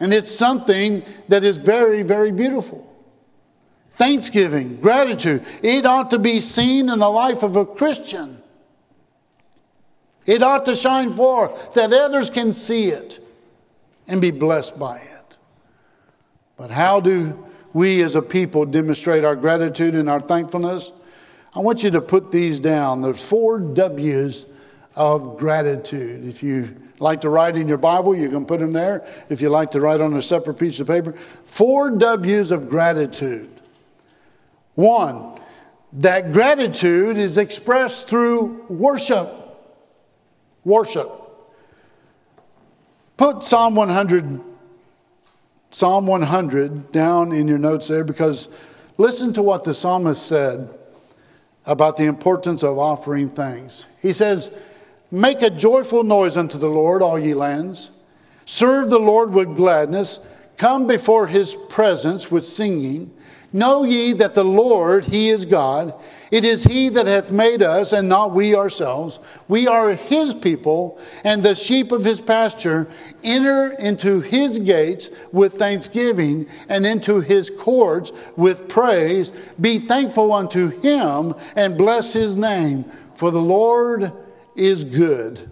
And 0.00 0.14
it's 0.14 0.30
something 0.30 1.02
that 1.28 1.44
is 1.44 1.58
very, 1.58 2.02
very 2.02 2.32
beautiful. 2.32 2.86
Thanksgiving, 3.94 4.76
gratitude, 4.80 5.44
it 5.62 5.84
ought 5.84 6.10
to 6.10 6.18
be 6.18 6.40
seen 6.40 6.88
in 6.88 7.00
the 7.00 7.10
life 7.10 7.42
of 7.42 7.56
a 7.56 7.66
Christian. 7.66 8.42
It 10.24 10.42
ought 10.42 10.64
to 10.64 10.74
shine 10.74 11.14
forth 11.14 11.74
that 11.74 11.92
others 11.92 12.30
can 12.30 12.52
see 12.52 12.86
it 12.88 13.22
and 14.08 14.20
be 14.20 14.30
blessed 14.30 14.78
by 14.78 14.98
it. 14.98 15.36
But 16.56 16.70
how 16.70 17.00
do 17.00 17.46
we 17.72 18.02
as 18.02 18.14
a 18.14 18.22
people 18.22 18.64
demonstrate 18.64 19.24
our 19.24 19.36
gratitude 19.36 19.94
and 19.94 20.08
our 20.08 20.20
thankfulness? 20.20 20.92
I 21.54 21.60
want 21.60 21.82
you 21.82 21.90
to 21.90 22.00
put 22.00 22.32
these 22.32 22.58
down. 22.58 23.02
There's 23.02 23.24
four 23.24 23.58
W's 23.58 24.46
of 24.94 25.38
gratitude. 25.38 26.24
If 26.26 26.42
you 26.42 26.76
like 27.00 27.22
to 27.22 27.30
write 27.30 27.56
in 27.56 27.66
your 27.66 27.78
Bible, 27.78 28.14
you 28.14 28.28
can 28.28 28.44
put 28.44 28.60
them 28.60 28.72
there. 28.72 29.04
If 29.28 29.40
you 29.40 29.48
like 29.48 29.72
to 29.72 29.80
write 29.80 30.00
on 30.00 30.14
a 30.14 30.22
separate 30.22 30.54
piece 30.54 30.78
of 30.78 30.86
paper, 30.86 31.14
four 31.44 31.90
W's 31.90 32.50
of 32.50 32.68
gratitude. 32.68 33.50
One, 34.74 35.40
that 35.94 36.32
gratitude 36.32 37.16
is 37.16 37.38
expressed 37.38 38.08
through 38.08 38.64
worship. 38.68 39.28
Worship. 40.64 41.10
Put 43.16 43.42
Psalm 43.42 43.74
100 43.74 44.40
Psalm 45.70 46.06
100 46.06 46.90
down 46.90 47.32
in 47.32 47.46
your 47.46 47.58
notes 47.58 47.86
there 47.86 48.02
because 48.02 48.48
listen 48.98 49.32
to 49.34 49.42
what 49.42 49.62
the 49.62 49.72
psalmist 49.72 50.26
said 50.26 50.68
about 51.64 51.96
the 51.96 52.04
importance 52.04 52.64
of 52.64 52.76
offering 52.76 53.28
thanks. 53.28 53.86
He 54.02 54.12
says, 54.12 54.50
Make 55.10 55.42
a 55.42 55.50
joyful 55.50 56.04
noise 56.04 56.36
unto 56.36 56.58
the 56.58 56.68
Lord, 56.68 57.02
all 57.02 57.18
ye 57.18 57.34
lands. 57.34 57.90
Serve 58.44 58.90
the 58.90 59.00
Lord 59.00 59.32
with 59.32 59.56
gladness. 59.56 60.20
Come 60.56 60.86
before 60.86 61.26
his 61.26 61.54
presence 61.68 62.30
with 62.30 62.44
singing. 62.44 63.10
Know 63.52 63.82
ye 63.82 64.12
that 64.12 64.34
the 64.34 64.44
Lord, 64.44 65.04
he 65.04 65.28
is 65.28 65.44
God. 65.44 65.94
It 66.30 66.44
is 66.44 66.62
he 66.62 66.88
that 66.90 67.08
hath 67.08 67.32
made 67.32 67.62
us, 67.62 67.92
and 67.92 68.08
not 68.08 68.30
we 68.32 68.54
ourselves. 68.54 69.18
We 69.48 69.66
are 69.66 69.94
his 69.94 70.32
people, 70.32 71.00
and 71.24 71.42
the 71.42 71.56
sheep 71.56 71.90
of 71.90 72.04
his 72.04 72.20
pasture. 72.20 72.88
Enter 73.24 73.72
into 73.80 74.20
his 74.20 74.60
gates 74.60 75.10
with 75.32 75.54
thanksgiving, 75.54 76.46
and 76.68 76.86
into 76.86 77.20
his 77.20 77.50
courts 77.50 78.12
with 78.36 78.68
praise. 78.68 79.32
Be 79.60 79.80
thankful 79.80 80.32
unto 80.32 80.68
him, 80.68 81.34
and 81.56 81.76
bless 81.76 82.12
his 82.12 82.36
name. 82.36 82.84
For 83.16 83.32
the 83.32 83.42
Lord 83.42 84.12
is 84.60 84.84
good, 84.84 85.50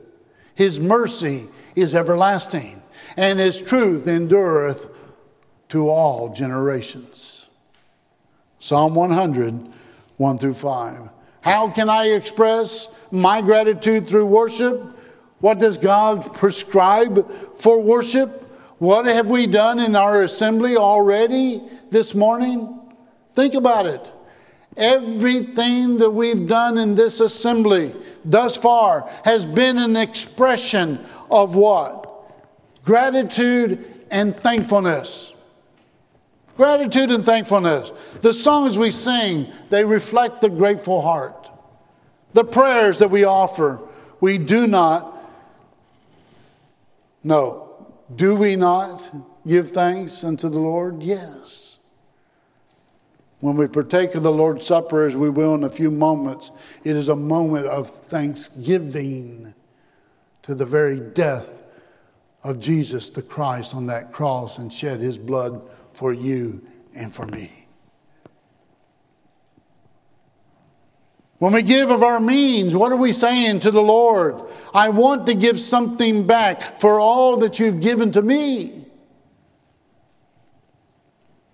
his 0.55 0.79
mercy 0.79 1.49
is 1.75 1.95
everlasting, 1.95 2.83
and 3.17 3.39
his 3.39 3.61
truth 3.61 4.07
endureth 4.07 4.89
to 5.71 5.89
all 5.89 6.33
generations. 6.33 7.49
Psalm 8.59 8.95
100, 8.95 9.69
1 10.17 10.39
through 10.39 10.55
5. 10.55 11.09
How 11.41 11.71
can 11.71 11.89
I 11.89 12.09
express 12.09 12.89
my 13.11 13.41
gratitude 13.41 14.07
through 14.07 14.27
worship? 14.27 14.83
What 15.41 15.59
does 15.59 15.79
God 15.79 16.35
prescribe 16.35 17.31
for 17.59 17.81
worship? 17.81 18.43
What 18.79 19.07
have 19.07 19.29
we 19.29 19.47
done 19.47 19.79
in 19.79 19.97
our 19.97 20.23
assembly 20.23 20.77
already 20.77 21.63
this 21.91 22.15
morning? 22.15 22.79
Think 23.35 23.55
about 23.55 23.87
it. 23.87 24.13
Everything 24.77 25.99
that 25.99 26.11
we've 26.11 26.47
done 26.47 26.79
in 26.79 26.95
this 26.95 27.21
assembly 27.21 27.95
thus 28.25 28.57
far 28.57 29.11
has 29.25 29.47
been 29.47 29.79
an 29.79 29.97
expression 29.97 31.05
of 31.31 31.57
what? 31.57 32.05
Gratitude 32.85 33.85
and 34.11 34.35
thankfulness. 34.37 35.35
Gratitude 36.57 37.11
and 37.11 37.25
thankfulness. 37.25 37.93
The 38.21 38.33
songs 38.33 38.79
we 38.79 38.91
sing, 38.91 39.47
they 39.71 39.85
reflect 39.85 40.41
the 40.41 40.49
grateful 40.49 41.01
heart. 41.01 41.51
The 42.33 42.45
prayers 42.45 42.99
that 42.99 43.11
we 43.11 43.25
offer, 43.25 43.81
we 44.21 44.39
do 44.39 44.67
not, 44.67 45.17
no, 47.23 47.87
do 48.15 48.35
we 48.35 48.57
not 48.57 49.09
give 49.47 49.71
thanks 49.71 50.25
unto 50.25 50.49
the 50.49 50.59
Lord? 50.59 51.03
Yes. 51.03 51.78
When 53.41 53.57
we 53.57 53.69
partake 53.69 54.15
of 54.15 54.25
the 54.25 54.33
Lord's 54.33 54.67
Supper, 54.67 55.07
as 55.07 55.17
we 55.17 55.31
will 55.31 55.55
in 55.55 55.65
a 55.65 55.71
few 55.71 55.91
moments, 55.91 56.51
it 56.83 56.97
is 56.97 57.09
a 57.09 57.17
moment 57.17 57.67
of 57.67 57.89
thanksgiving 57.89 59.55
to 60.43 60.55
the 60.55 60.67
very 60.67 60.99
death 60.99 61.61
of 62.43 62.59
Jesus 62.59 63.11
the 63.11 63.23
Christ 63.23 63.75
on 63.75 63.87
that 63.87 64.13
cross 64.13 64.59
and 64.59 64.73
shed 64.73 65.01
his 65.01 65.19
blood 65.19 65.63
for 65.93 66.13
you 66.13 66.61
and 66.95 67.15
for 67.15 67.27
me. 67.27 67.53
When 71.39 71.53
we 71.53 71.63
give 71.63 71.91
of 71.91 72.03
our 72.03 72.19
means, 72.19 72.75
what 72.75 72.91
are 72.91 72.97
we 72.97 73.13
saying 73.13 73.61
to 73.61 73.71
the 73.71 73.83
Lord? 73.83 74.41
I 74.75 74.89
want 74.89 75.27
to 75.27 75.35
give 75.35 75.61
something 75.61 76.27
back 76.27 76.81
for 76.81 76.99
all 76.99 77.37
that 77.39 77.61
you've 77.61 77.81
given 77.81 78.11
to 78.13 78.23
me. 78.23 78.87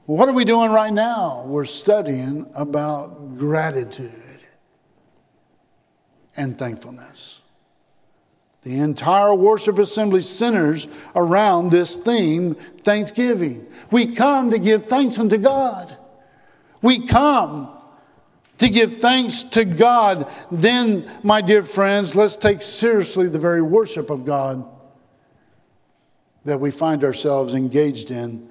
What 0.07 0.29
are 0.29 0.35
we 0.35 0.45
doing 0.45 0.71
right 0.71 0.93
now? 0.93 1.45
We're 1.47 1.65
studying 1.65 2.47
about 2.55 3.39
gratitude 3.39 4.13
and 6.37 6.59
thankfulness. 6.59 7.41
The 8.63 8.79
entire 8.81 9.35
worship 9.35 9.79
assembly 9.79 10.21
centers 10.21 10.89
around 11.15 11.71
this 11.71 11.97
theme, 11.97 12.55
thanksgiving. 12.83 13.67
We 13.91 14.15
come 14.15 14.51
to 14.51 14.59
give 14.59 14.87
thanks 14.87 15.19
unto 15.19 15.39
God. 15.39 15.97
We 16.83 17.07
come 17.07 17.71
to 18.59 18.69
give 18.69 18.99
thanks 18.99 19.43
to 19.43 19.65
God. 19.65 20.31
Then, 20.51 21.11
my 21.23 21.41
dear 21.41 21.63
friends, 21.63 22.15
let's 22.15 22.37
take 22.37 22.61
seriously 22.63 23.29
the 23.29 23.39
very 23.39 23.63
worship 23.63 24.11
of 24.11 24.27
God 24.27 24.67
that 26.45 26.61
we 26.61 26.71
find 26.71 27.05
ourselves 27.05 27.55
engaged 27.55 28.11
in 28.11 28.51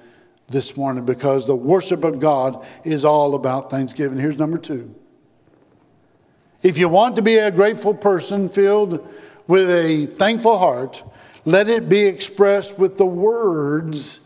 this 0.49 0.75
morning 0.77 1.05
because 1.05 1.45
the 1.45 1.55
worship 1.55 2.03
of 2.03 2.19
God 2.19 2.65
is 2.83 3.05
all 3.05 3.35
about 3.35 3.69
thanksgiving. 3.69 4.17
Here's 4.19 4.37
number 4.37 4.57
two. 4.57 4.93
If 6.61 6.77
you 6.77 6.87
want 6.87 7.15
to 7.17 7.21
be 7.21 7.37
a 7.37 7.51
grateful 7.51 7.93
person 7.93 8.47
filled 8.47 9.07
with 9.47 9.69
a 9.69 10.05
thankful 10.17 10.57
heart, 10.57 11.03
let 11.45 11.67
it 11.67 11.89
be 11.89 12.05
expressed 12.05 12.79
with 12.79 12.97
the 12.97 13.05
words 13.05 14.19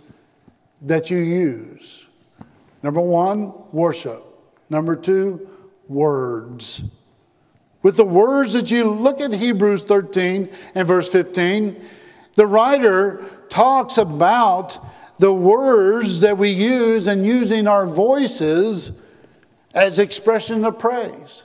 that 0.84 1.10
you 1.10 1.18
use. 1.18 2.08
Number 2.84 3.02
one, 3.02 3.54
worship. 3.72 4.24
Number 4.70 4.96
two, 4.96 5.50
words. 5.88 6.84
With 7.82 7.98
the 7.98 8.06
words 8.06 8.54
that 8.54 8.70
you 8.70 8.90
look 8.90 9.22
at 9.22 9.34
Hebrews 9.34 9.84
13 9.84 10.50
and 10.76 10.88
verse 10.88 11.10
15, 11.10 11.82
the 12.36 12.46
writer 12.46 13.24
talks 13.50 13.98
about 13.98 14.78
the 15.20 15.34
words 15.34 16.20
that 16.22 16.38
we 16.38 16.50
use 16.50 17.08
and 17.08 17.26
using 17.26 17.68
our 17.68 17.88
voices 17.88 18.92
as 19.74 20.00
expression 20.00 20.66
of 20.66 20.78
praise. 20.80 21.44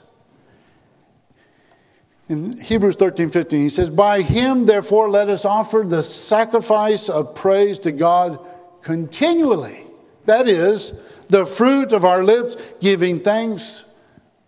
In 2.29 2.59
Hebrews 2.59 2.95
13 2.95 3.29
15, 3.29 3.61
he 3.61 3.69
says, 3.69 3.89
By 3.89 4.21
him, 4.21 4.65
therefore, 4.65 5.09
let 5.09 5.29
us 5.29 5.45
offer 5.45 5.83
the 5.85 6.03
sacrifice 6.03 7.09
of 7.09 7.35
praise 7.35 7.79
to 7.79 7.91
God 7.91 8.39
continually. 8.81 9.85
That 10.25 10.47
is, 10.47 10.99
the 11.27 11.45
fruit 11.45 11.91
of 11.91 12.05
our 12.05 12.23
lips, 12.23 12.55
giving 12.79 13.19
thanks 13.19 13.83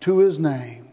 to 0.00 0.18
his 0.18 0.38
name. 0.38 0.86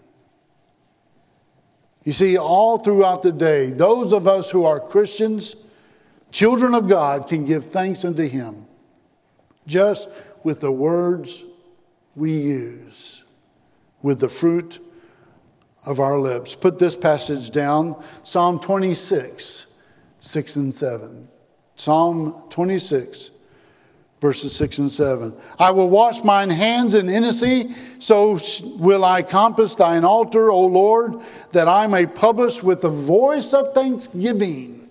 You 2.03 2.11
see, 2.11 2.37
all 2.37 2.79
throughout 2.79 3.21
the 3.21 3.31
day, 3.31 3.69
those 3.71 4.11
of 4.11 4.27
us 4.27 4.49
who 4.49 4.65
are 4.65 4.79
Christians, 4.79 5.55
children 6.33 6.73
of 6.73 6.89
God, 6.89 7.27
can 7.27 7.45
give 7.45 7.67
thanks 7.67 8.03
unto 8.03 8.27
him 8.27 8.65
just 9.65 10.09
with 10.43 10.59
the 10.59 10.71
words 10.71 11.45
we 12.15 12.33
use, 12.33 13.23
with 14.01 14.19
the 14.19 14.27
fruit 14.27 14.79
of 15.85 15.99
our 15.99 16.19
lips. 16.19 16.55
Put 16.55 16.79
this 16.79 16.97
passage 16.97 17.51
down 17.51 18.03
Psalm 18.23 18.59
26, 18.59 19.67
6 20.19 20.55
and 20.55 20.73
7. 20.73 21.29
Psalm 21.75 22.43
26, 22.49 23.31
verses 24.21 24.55
6 24.55 24.77
and 24.79 24.91
7. 24.91 25.33
I 25.59 25.71
will 25.71 25.89
wash 25.89 26.23
mine 26.23 26.49
hands 26.49 26.93
in 26.93 27.09
innocency, 27.09 27.75
so 27.99 28.37
will 28.77 29.05
I 29.05 29.21
compass 29.21 29.75
thine 29.75 30.05
altar, 30.05 30.51
O 30.51 30.65
Lord, 30.65 31.21
that 31.51 31.67
I 31.67 31.87
may 31.87 32.05
publish 32.05 32.61
with 32.61 32.81
the 32.81 32.89
voice 32.89 33.53
of 33.53 33.73
thanksgiving 33.73 34.82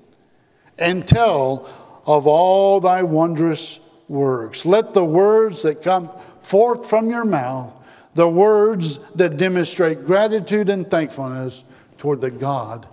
and 0.79 1.07
tell 1.07 1.69
of 2.07 2.27
all 2.27 2.81
thy 2.81 3.03
wondrous 3.03 3.79
works. 4.09 4.65
Let 4.65 4.95
the 4.95 5.05
words 5.05 5.63
that 5.63 5.83
come 5.83 6.11
forth 6.43 6.89
from 6.89 7.09
your 7.11 7.25
mouth, 7.25 7.73
the 8.15 8.29
words 8.29 8.99
that 9.15 9.37
demonstrate 9.37 10.05
gratitude 10.07 10.69
and 10.69 10.91
thankfulness 10.91 11.65
toward 11.99 12.21
the 12.21 12.31
God 12.31 12.87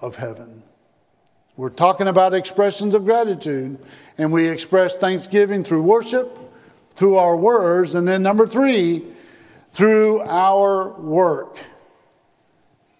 of 0.00 0.16
heaven. 0.16 0.62
We're 1.56 1.70
talking 1.70 2.08
about 2.08 2.34
expressions 2.34 2.94
of 2.94 3.04
gratitude, 3.04 3.78
and 4.18 4.32
we 4.32 4.48
express 4.48 4.96
thanksgiving 4.96 5.62
through 5.62 5.82
worship, 5.82 6.38
through 6.94 7.16
our 7.16 7.36
words, 7.36 7.94
and 7.94 8.06
then 8.06 8.22
number 8.22 8.46
three, 8.46 9.04
through 9.70 10.20
our 10.22 10.88
work. 11.00 11.58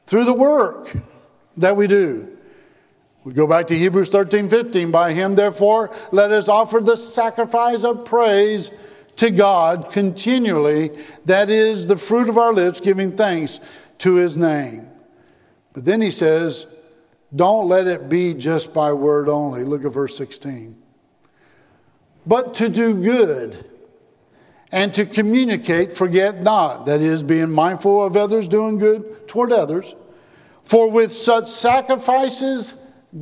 Through 0.07 0.25
the 0.25 0.35
work 0.35 0.97
that 1.57 1.77
we 1.77 1.87
do. 1.87 2.34
We 3.25 3.33
go 3.33 3.47
back 3.47 3.67
to 3.69 3.75
Hebrews 3.75 4.11
13 4.11 4.49
15. 4.49 4.91
By 4.91 5.13
him, 5.13 5.35
therefore, 5.35 5.91
let 6.13 6.31
us 6.31 6.49
offer 6.49 6.81
the 6.81 6.97
sacrifice 6.97 7.83
of 7.83 8.05
praise 8.05 8.71
to 9.17 9.31
God 9.31 9.91
continually. 9.91 10.91
That 11.25 11.49
is 11.49 11.87
the 11.87 11.97
fruit 11.97 12.29
of 12.29 12.37
our 12.37 12.53
lips, 12.53 12.81
giving 12.81 13.17
thanks 13.17 13.61
to 13.99 14.15
his 14.15 14.37
name. 14.37 14.89
But 15.73 15.87
then 15.87 16.03
he 16.03 16.11
says, 16.11 16.67
don't 17.35 17.69
let 17.69 17.87
it 17.87 18.09
be 18.09 18.35
just 18.35 18.73
by 18.73 18.93
word 18.93 19.29
only. 19.29 19.65
Look 19.65 19.85
at 19.85 19.93
verse 19.93 20.17
16. 20.17 20.81
But 22.27 22.55
to 22.55 22.69
do 22.69 22.95
good 22.95 23.71
and 24.71 24.93
to 24.95 25.05
communicate, 25.07 25.93
forget 25.93 26.43
not. 26.43 26.87
That 26.87 27.01
is, 27.01 27.23
being 27.23 27.51
mindful 27.51 28.05
of 28.05 28.17
others, 28.17 28.47
doing 28.49 28.79
good 28.79 29.27
toward 29.27 29.53
others. 29.53 29.95
For 30.63 30.91
with 30.91 31.13
such 31.13 31.49
sacrifices, 31.49 32.75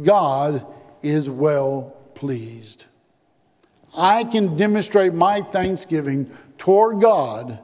God 0.03 0.67
is 1.03 1.29
well 1.29 1.95
pleased. 2.15 2.87
I 3.97 4.25
can 4.25 4.57
demonstrate 4.57 5.13
my 5.13 5.43
thanksgiving 5.43 6.31
toward 6.57 7.01
God 7.01 7.59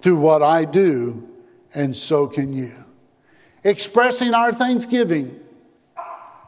through 0.00 0.16
what 0.16 0.42
I 0.42 0.64
do, 0.64 1.28
and 1.74 1.96
so 1.96 2.26
can 2.26 2.52
you. 2.52 2.72
Expressing 3.62 4.34
our 4.34 4.52
thanksgiving 4.52 5.38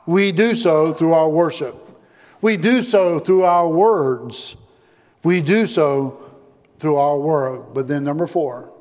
we 0.07 0.33
do 0.33 0.55
so 0.55 0.93
through 0.93 1.13
our 1.13 1.29
worship. 1.29 1.77
We 2.41 2.57
do 2.57 2.83
so 2.83 3.19
through 3.19 3.45
our 3.45 3.69
words. 3.69 4.57
We 5.23 5.41
do 5.41 5.67
so 5.67 6.33
through 6.79 6.97
our 6.97 7.19
work. 7.19 7.75
But 7.75 7.87
then, 7.87 8.03
number 8.03 8.27
four, 8.27 8.75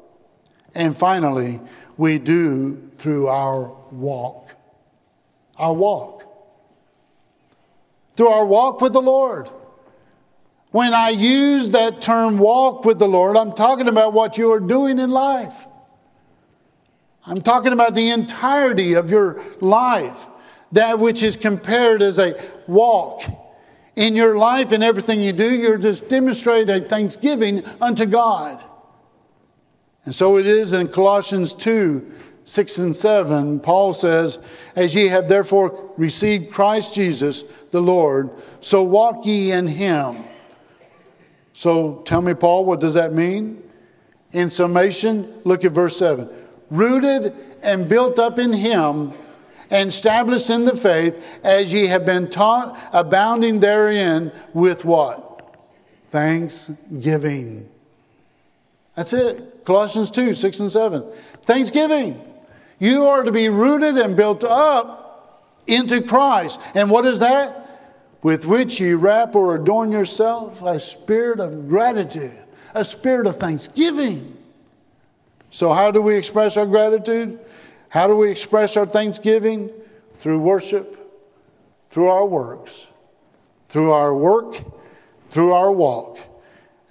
and 0.74 0.98
finally, 0.98 1.60
we 1.98 2.18
do 2.18 2.82
through 2.96 3.28
our 3.28 3.70
walk. 3.92 4.56
Our 5.60 5.74
walk. 5.74 6.26
Through 8.16 8.30
our 8.30 8.46
walk 8.46 8.82
with 8.82 8.94
the 8.94 9.02
Lord. 9.02 9.50
When 10.72 10.94
I 10.94 11.10
use 11.10 11.72
that 11.72 12.02
term 12.02 12.38
walk 12.38 12.86
with 12.86 13.00
the 13.00 13.08
Lord, 13.08 13.38
I'm 13.38 13.54
talking 13.54 13.88
about 13.88 14.14
what 14.14 14.38
you 14.38 14.52
are 14.52 14.60
doing 14.60 15.00
in 15.00 15.10
life. 15.10 15.68
I'm 17.26 17.42
talking 17.42 17.74
about 17.74 17.96
the 17.96 18.10
entirety 18.12 18.94
of 18.94 19.10
your 19.10 19.42
life 19.62 20.26
that 20.72 21.00
which 21.00 21.24
is 21.24 21.36
compared 21.36 22.02
as 22.02 22.20
a 22.20 22.40
walk. 22.68 23.24
In 23.96 24.16
your 24.16 24.38
life 24.38 24.72
and 24.72 24.84
everything 24.84 25.22
you 25.22 25.34
do, 25.34 25.50
you're 25.50 25.78
just 25.78 26.08
demonstrating 26.08 26.86
thanksgiving 26.86 27.64
unto 27.82 28.06
God. 28.06 28.64
And 30.06 30.16
so 30.16 30.38
it 30.38 30.46
is 30.46 30.74
in 30.74 30.88
Colossians 30.88 31.54
2 31.54 32.10
6 32.50 32.80
and 32.80 32.96
7. 32.96 33.60
Paul 33.60 33.94
says, 33.94 34.40
As 34.76 34.96
ye 34.96 35.08
have 35.08 35.30
therefore 35.30 35.92
received 35.98 36.52
Christ 36.52 36.96
Jesus 36.96 37.44
the 37.70 37.80
Lord, 37.80 38.32
so 38.60 38.82
walk 38.82 39.24
ye 39.24 39.52
in 39.52 39.68
him. 39.68 40.18
So 41.54 42.02
tell 42.06 42.24
me, 42.24 42.34
Paul, 42.34 42.66
what 42.66 42.80
does 42.80 42.96
that 42.96 43.14
mean? 43.14 43.62
In 44.32 44.50
summation, 44.50 45.32
look 45.44 45.64
at 45.64 45.74
verse 45.74 45.98
7. 45.98 46.28
Rooted 46.72 47.36
and 47.62 47.88
built 47.88 48.18
up 48.18 48.40
in 48.40 48.52
him 48.52 49.12
and 49.70 49.90
established 49.90 50.50
in 50.50 50.66
the 50.66 50.76
faith 50.76 51.24
as 51.44 51.72
ye 51.72 51.86
have 51.86 52.04
been 52.04 52.32
taught, 52.32 52.80
abounding 52.94 53.60
therein 53.60 54.32
with 54.56 54.86
what? 54.86 55.56
Thanksgiving. 56.10 57.70
That's 58.96 59.14
it. 59.14 59.66
Colossians 59.66 60.10
2 60.10 60.34
6 60.34 60.60
and 60.62 60.72
7. 60.72 61.04
Thanksgiving. 61.44 62.26
You 62.80 63.06
are 63.08 63.24
to 63.24 63.32
be 63.32 63.50
rooted 63.50 63.98
and 63.98 64.16
built 64.16 64.44
up 64.44 65.60
into 65.68 66.02
Christ. 66.02 66.60
And 66.74 66.90
what 66.90 67.06
is 67.06 67.20
that? 67.20 67.56
With 68.24 68.46
which 68.46 68.80
ye 68.80 68.94
wrap 68.94 69.36
or 69.36 69.56
adorn 69.56 69.92
yourself 69.92 70.62
a 70.62 70.80
spirit 70.80 71.40
of 71.40 71.70
gratitude, 71.70 72.38
a 72.74 72.84
spirit 72.84 73.28
of 73.28 73.38
thanksgiving. 73.38 74.38
So, 75.52 75.72
how 75.72 75.92
do 75.92 76.02
we 76.02 76.16
express 76.16 76.58
our 76.58 76.66
gratitude? 76.66 77.40
How 77.90 78.08
do 78.08 78.16
we 78.16 78.30
express 78.30 78.78
our 78.78 78.86
thanksgiving? 78.86 79.72
Through 80.16 80.40
worship, 80.40 80.98
through 81.90 82.10
our 82.10 82.26
works, 82.26 82.88
through 83.70 83.92
our 83.92 84.14
work, 84.14 84.62
through 85.30 85.54
our 85.54 85.72
walk, 85.72 86.20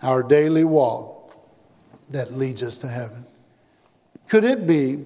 our 0.03 0.23
daily 0.23 0.65
walk 0.65 1.39
that 2.11 2.33
leads 2.33 2.63
us 2.63 2.79
to 2.79 2.89
heaven. 2.89 3.27
Could 4.29 4.45
it 4.45 4.67
be 4.67 5.05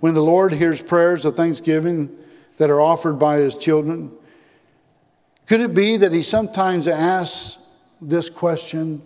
when 0.00 0.14
the 0.14 0.22
Lord 0.22 0.52
hears 0.52 0.82
prayers 0.82 1.24
of 1.24 1.36
thanksgiving 1.36 2.14
that 2.58 2.70
are 2.70 2.80
offered 2.80 3.18
by 3.18 3.38
his 3.38 3.56
children? 3.56 4.10
Could 5.46 5.60
it 5.60 5.74
be 5.74 5.96
that 5.96 6.12
he 6.12 6.22
sometimes 6.22 6.88
asks 6.88 7.58
this 8.00 8.28
question 8.28 9.02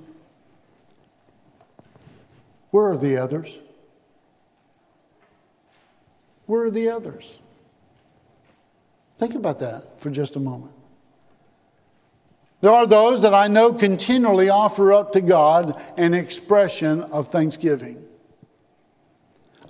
Where 2.71 2.91
are 2.91 2.97
the 2.97 3.17
others? 3.19 3.57
Where 6.47 6.63
are 6.63 6.71
the 6.71 6.89
others? 6.89 7.39
Think 9.19 9.35
about 9.35 9.59
that 9.61 10.01
for 10.01 10.11
just 10.11 10.37
a 10.37 10.41
moment. 10.41 10.73
There 12.61 12.73
are 12.73 12.87
those 12.87 13.23
that 13.23 13.35
I 13.35 13.49
know 13.49 13.73
continually 13.73 14.51
offer 14.51 14.93
up 14.93 15.13
to 15.13 15.21
God 15.21 15.81
an 15.97 16.13
expression 16.13 17.03
of 17.03 17.29
thanksgiving. 17.29 18.05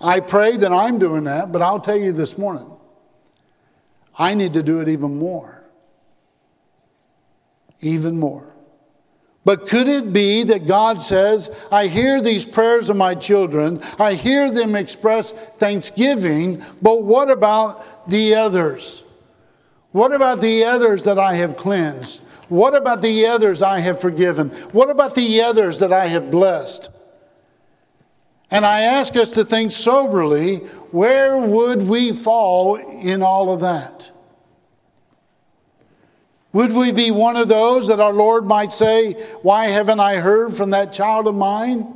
I 0.01 0.20
pray 0.20 0.57
that 0.57 0.72
I'm 0.72 0.98
doing 0.98 1.24
that, 1.24 1.53
but 1.53 1.62
I'll 1.62 1.80
tell 1.80 1.96
you 1.96 2.12
this 2.12 2.38
morning, 2.38 2.70
I 4.18 4.34
need 4.34 4.55
to 4.55 4.62
do 4.62 4.80
it 4.80 4.88
even 4.88 5.18
more. 5.18 5.64
Even 7.80 8.18
more. 8.18 8.46
But 9.44 9.68
could 9.68 9.88
it 9.88 10.12
be 10.12 10.42
that 10.44 10.66
God 10.66 11.01
says, 11.01 11.51
I 11.72 11.86
hear 11.86 12.20
these 12.20 12.44
prayers 12.44 12.90
of 12.90 12.96
my 12.96 13.14
children, 13.14 13.80
I 13.98 14.14
hear 14.14 14.51
them 14.51 14.76
express 14.76 15.32
thanksgiving, 15.32 16.62
but 16.82 17.03
what 17.03 17.30
about 17.30 18.09
the 18.09 18.34
others? 18.34 19.03
What 19.92 20.12
about 20.12 20.40
the 20.40 20.64
others 20.64 21.05
that 21.05 21.18
I 21.18 21.34
have 21.34 21.57
cleansed? 21.57 22.20
What 22.48 22.74
about 22.74 23.01
the 23.01 23.26
others 23.26 23.62
I 23.62 23.80
have 23.80 24.01
forgiven? 24.01 24.51
What 24.72 24.90
about 24.90 25.14
the 25.14 25.40
others 25.42 25.78
that 25.78 25.92
I 25.92 26.07
have 26.07 26.30
blessed? 26.30 26.90
And 28.51 28.66
I 28.66 28.80
ask 28.82 29.16
us 29.16 29.30
to 29.32 29.44
think 29.44 29.72
soberly 29.72 30.57
where 30.90 31.38
would 31.38 31.82
we 31.82 32.12
fall 32.12 32.76
in 32.76 33.22
all 33.22 33.53
of 33.53 33.61
that? 33.61 34.11
Would 36.53 36.72
we 36.72 36.90
be 36.90 37.12
one 37.12 37.36
of 37.36 37.46
those 37.46 37.86
that 37.86 38.01
our 38.01 38.12
Lord 38.12 38.44
might 38.44 38.72
say, 38.72 39.12
Why 39.42 39.66
haven't 39.66 40.01
I 40.01 40.16
heard 40.16 40.57
from 40.57 40.70
that 40.70 40.92
child 40.92 41.28
of 41.28 41.36
mine? 41.36 41.94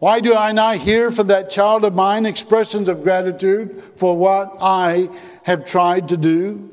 Why 0.00 0.20
do 0.20 0.34
I 0.34 0.52
not 0.52 0.78
hear 0.78 1.10
from 1.10 1.28
that 1.28 1.50
child 1.50 1.84
of 1.84 1.94
mine 1.94 2.26
expressions 2.26 2.88
of 2.88 3.02
gratitude 3.02 3.82
for 3.96 4.16
what 4.16 4.56
I 4.60 5.08
have 5.44 5.64
tried 5.64 6.08
to 6.08 6.16
do? 6.16 6.70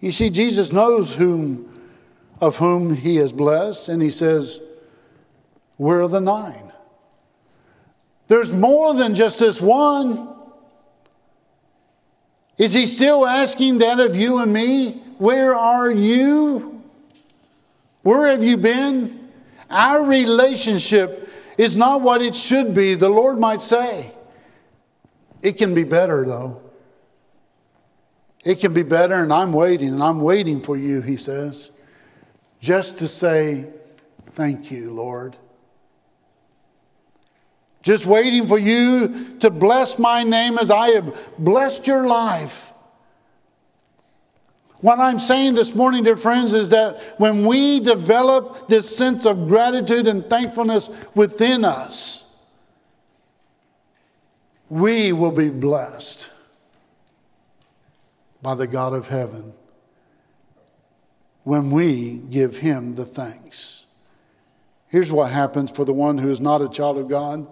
You 0.00 0.12
see, 0.12 0.30
Jesus 0.30 0.72
knows 0.72 1.14
whom 1.14 1.66
of 2.40 2.56
whom 2.56 2.94
he 2.94 3.18
is 3.18 3.32
blessed, 3.32 3.90
and 3.90 4.00
he 4.00 4.10
says, 4.10 4.60
Where 5.80 6.02
are 6.02 6.08
the 6.08 6.20
nine? 6.20 6.74
There's 8.28 8.52
more 8.52 8.92
than 8.92 9.14
just 9.14 9.38
this 9.38 9.62
one. 9.62 10.28
Is 12.58 12.74
he 12.74 12.84
still 12.84 13.26
asking 13.26 13.78
that 13.78 13.98
of 13.98 14.14
you 14.14 14.42
and 14.42 14.52
me? 14.52 15.02
Where 15.16 15.54
are 15.54 15.90
you? 15.90 16.82
Where 18.02 18.28
have 18.28 18.44
you 18.44 18.58
been? 18.58 19.30
Our 19.70 20.04
relationship 20.04 21.30
is 21.56 21.78
not 21.78 22.02
what 22.02 22.20
it 22.20 22.36
should 22.36 22.74
be, 22.74 22.94
the 22.94 23.08
Lord 23.08 23.38
might 23.38 23.62
say. 23.62 24.12
It 25.40 25.52
can 25.52 25.72
be 25.72 25.84
better, 25.84 26.26
though. 26.26 26.60
It 28.44 28.60
can 28.60 28.74
be 28.74 28.82
better, 28.82 29.14
and 29.14 29.32
I'm 29.32 29.54
waiting, 29.54 29.88
and 29.94 30.02
I'm 30.02 30.20
waiting 30.20 30.60
for 30.60 30.76
you, 30.76 31.00
he 31.00 31.16
says, 31.16 31.70
just 32.60 32.98
to 32.98 33.08
say, 33.08 33.64
Thank 34.34 34.70
you, 34.70 34.92
Lord. 34.92 35.38
Just 37.82 38.04
waiting 38.04 38.46
for 38.46 38.58
you 38.58 39.36
to 39.38 39.50
bless 39.50 39.98
my 39.98 40.22
name 40.22 40.58
as 40.58 40.70
I 40.70 40.90
have 40.90 41.16
blessed 41.38 41.86
your 41.86 42.06
life. 42.06 42.72
What 44.80 44.98
I'm 44.98 45.18
saying 45.18 45.54
this 45.54 45.74
morning, 45.74 46.04
dear 46.04 46.16
friends, 46.16 46.54
is 46.54 46.70
that 46.70 47.00
when 47.18 47.46
we 47.46 47.80
develop 47.80 48.68
this 48.68 48.94
sense 48.94 49.26
of 49.26 49.48
gratitude 49.48 50.06
and 50.06 50.24
thankfulness 50.28 50.88
within 51.14 51.64
us, 51.64 52.24
we 54.70 55.12
will 55.12 55.32
be 55.32 55.50
blessed 55.50 56.30
by 58.40 58.54
the 58.54 58.66
God 58.66 58.94
of 58.94 59.08
heaven 59.08 59.52
when 61.44 61.70
we 61.70 62.14
give 62.30 62.56
him 62.56 62.94
the 62.94 63.04
thanks. 63.04 63.84
Here's 64.88 65.12
what 65.12 65.30
happens 65.30 65.70
for 65.70 65.84
the 65.84 65.92
one 65.92 66.18
who 66.18 66.30
is 66.30 66.40
not 66.40 66.62
a 66.62 66.68
child 66.68 66.98
of 66.98 67.08
God 67.08 67.46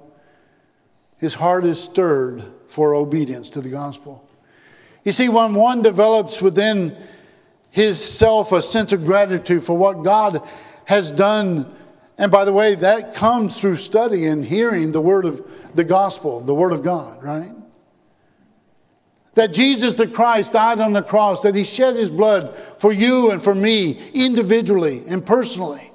his 1.19 1.35
heart 1.35 1.65
is 1.65 1.81
stirred 1.83 2.43
for 2.69 2.95
obedience 2.95 3.51
to 3.51 3.61
the 3.61 3.69
gospel. 3.69 4.29
You 5.05 5.13
see, 5.13 5.29
when 5.29 5.55
one 5.55 5.83
develops 5.83 6.41
within 6.41 6.97
his 7.71 8.03
self 8.03 8.53
a 8.53 8.63
sense 8.63 8.93
of 8.93 9.05
gratitude 9.05 9.63
for 9.63 9.77
what 9.77 10.05
God 10.05 10.47
has 10.85 11.11
done, 11.11 11.75
and 12.17 12.31
by 12.31 12.45
the 12.45 12.53
way, 12.53 12.75
that 12.77 13.15
comes 13.15 13.61
through 13.61 13.77
study 13.77 14.27
and 14.27 14.45
hearing 14.45 14.93
the 14.93 15.01
word 15.01 15.25
of 15.25 15.47
the 15.75 15.85
gospel, 15.85 16.41
the 16.41 16.55
word 16.55 16.73
of 16.73 16.83
God, 16.83 17.23
right? 17.23 17.53
That 19.35 19.53
Jesus 19.53 19.95
the 19.95 20.09
Christ 20.09 20.53
died 20.53 20.81
on 20.81 20.93
the 20.93 21.03
cross, 21.03 21.43
that 21.43 21.55
he 21.55 21.63
shed 21.63 21.95
his 21.95 22.11
blood 22.11 22.57
for 22.79 22.93
you 22.93 23.31
and 23.31 23.43
for 23.43 23.55
me 23.55 24.11
individually 24.13 25.03
and 25.07 25.25
personally. 25.25 25.88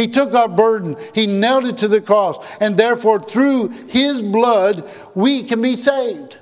He 0.00 0.06
took 0.06 0.32
our 0.32 0.48
burden, 0.48 0.96
He 1.14 1.26
nailed 1.26 1.66
it 1.66 1.76
to 1.78 1.88
the 1.88 2.00
cross, 2.00 2.38
and 2.58 2.74
therefore, 2.74 3.20
through 3.20 3.68
His 3.68 4.22
blood, 4.22 4.88
we 5.14 5.42
can 5.42 5.60
be 5.60 5.76
saved. 5.76 6.38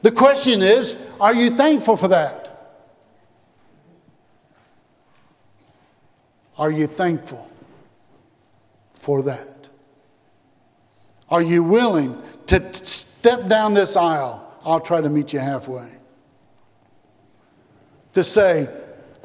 The 0.00 0.10
question 0.10 0.62
is 0.62 0.96
are 1.20 1.34
you 1.34 1.50
thankful 1.50 1.98
for 1.98 2.08
that? 2.08 2.80
Are 6.56 6.70
you 6.70 6.86
thankful 6.86 7.50
for 8.94 9.20
that? 9.24 9.68
Are 11.28 11.42
you 11.42 11.62
willing 11.62 12.18
to 12.46 12.72
step 12.82 13.46
down 13.46 13.74
this 13.74 13.94
aisle? 13.94 14.50
I'll 14.64 14.80
try 14.80 15.02
to 15.02 15.10
meet 15.10 15.34
you 15.34 15.38
halfway. 15.38 15.90
To 18.14 18.24
say, 18.24 18.83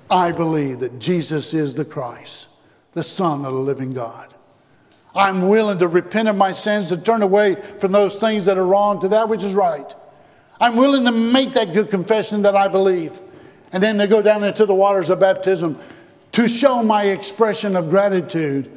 I 0.10 0.32
believe 0.32 0.80
that 0.80 1.00
Jesus 1.00 1.54
is 1.54 1.76
the 1.76 1.86
Christ, 1.86 2.48
the 2.94 3.04
Son 3.04 3.46
of 3.46 3.54
the 3.54 3.60
living 3.60 3.94
God. 3.94 4.34
I'm 5.16 5.48
willing 5.48 5.78
to 5.80 5.88
repent 5.88 6.30
of 6.30 6.36
my 6.36 6.52
sins, 6.52 6.88
to 6.88 6.98
turn 6.98 7.22
away 7.22 7.56
from 7.78 7.92
those 7.92 8.18
things 8.18 8.46
that 8.46 8.58
are 8.58 8.66
wrong 8.66 9.00
to 9.02 9.08
that 9.10 9.28
which 9.28 9.44
is 9.44 9.54
right. 9.54 9.96
I'm 10.60 10.76
willing 10.76 11.06
to 11.06 11.12
make 11.12 11.54
that 11.54 11.74
good 11.74 11.90
confession 11.90 12.42
that 12.44 12.56
I 12.56 12.68
believe. 12.68 13.22
And 13.72 13.82
then 13.82 13.98
to 14.00 14.08
go 14.08 14.22
down 14.22 14.44
into 14.44 14.66
the 14.66 14.74
waters 14.74 15.10
of 15.10 15.20
baptism 15.20 15.80
to 16.32 16.48
show 16.48 16.84
my 16.84 17.06
expression 17.06 17.76
of 17.76 17.90
gratitude 17.90 18.72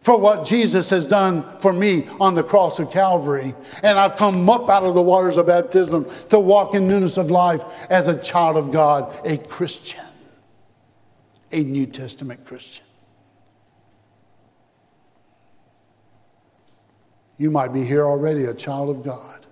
for 0.00 0.18
what 0.18 0.46
Jesus 0.46 0.88
has 0.90 1.06
done 1.06 1.44
for 1.60 1.72
me 1.72 2.06
on 2.20 2.34
the 2.34 2.42
cross 2.42 2.78
of 2.78 2.90
Calvary. 2.90 3.54
And 3.82 3.98
I've 3.98 4.16
come 4.16 4.48
up 4.48 4.70
out 4.70 4.84
of 4.84 4.94
the 4.94 5.02
waters 5.02 5.36
of 5.36 5.46
baptism 5.46 6.08
to 6.30 6.38
walk 6.38 6.74
in 6.74 6.88
newness 6.88 7.18
of 7.18 7.30
life 7.30 7.62
as 7.90 8.08
a 8.08 8.18
child 8.18 8.56
of 8.56 8.70
God, 8.70 9.14
a 9.26 9.36
Christian 9.36 10.04
a 11.52 11.62
New 11.62 11.86
Testament 11.86 12.44
Christian. 12.44 12.84
You 17.38 17.50
might 17.50 17.72
be 17.72 17.84
here 17.84 18.04
already, 18.04 18.44
a 18.44 18.54
child 18.54 18.90
of 18.90 19.04
God. 19.04 19.46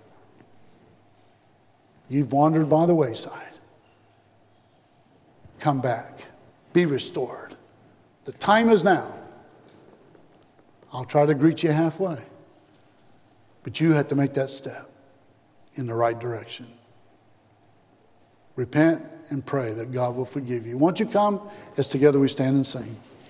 You've 2.09 2.33
wandered 2.33 2.69
by 2.69 2.85
the 2.85 2.95
wayside. 2.95 3.53
Come 5.59 5.81
back, 5.81 6.21
be 6.73 6.85
restored. 6.85 7.55
The 8.25 8.33
time 8.33 8.69
is 8.69 8.83
now. 8.83 9.11
I'll 10.93 11.05
try 11.05 11.25
to 11.25 11.33
greet 11.33 11.63
you 11.63 11.71
halfway, 11.71 12.17
but 13.63 13.79
you 13.79 13.93
have 13.93 14.07
to 14.09 14.15
make 14.15 14.33
that 14.35 14.51
step 14.51 14.89
in 15.75 15.87
the 15.87 15.93
right 15.93 16.17
direction. 16.17 16.67
Repent 18.55 19.03
and 19.29 19.45
pray 19.45 19.73
that 19.73 19.91
God 19.91 20.15
will 20.15 20.25
forgive 20.25 20.65
you. 20.65 20.77
Won't 20.77 20.99
you 20.99 21.05
come 21.05 21.41
as 21.77 21.87
together 21.87 22.19
we 22.19 22.27
stand 22.27 22.55
and 22.55 22.65
sing? 22.65 22.95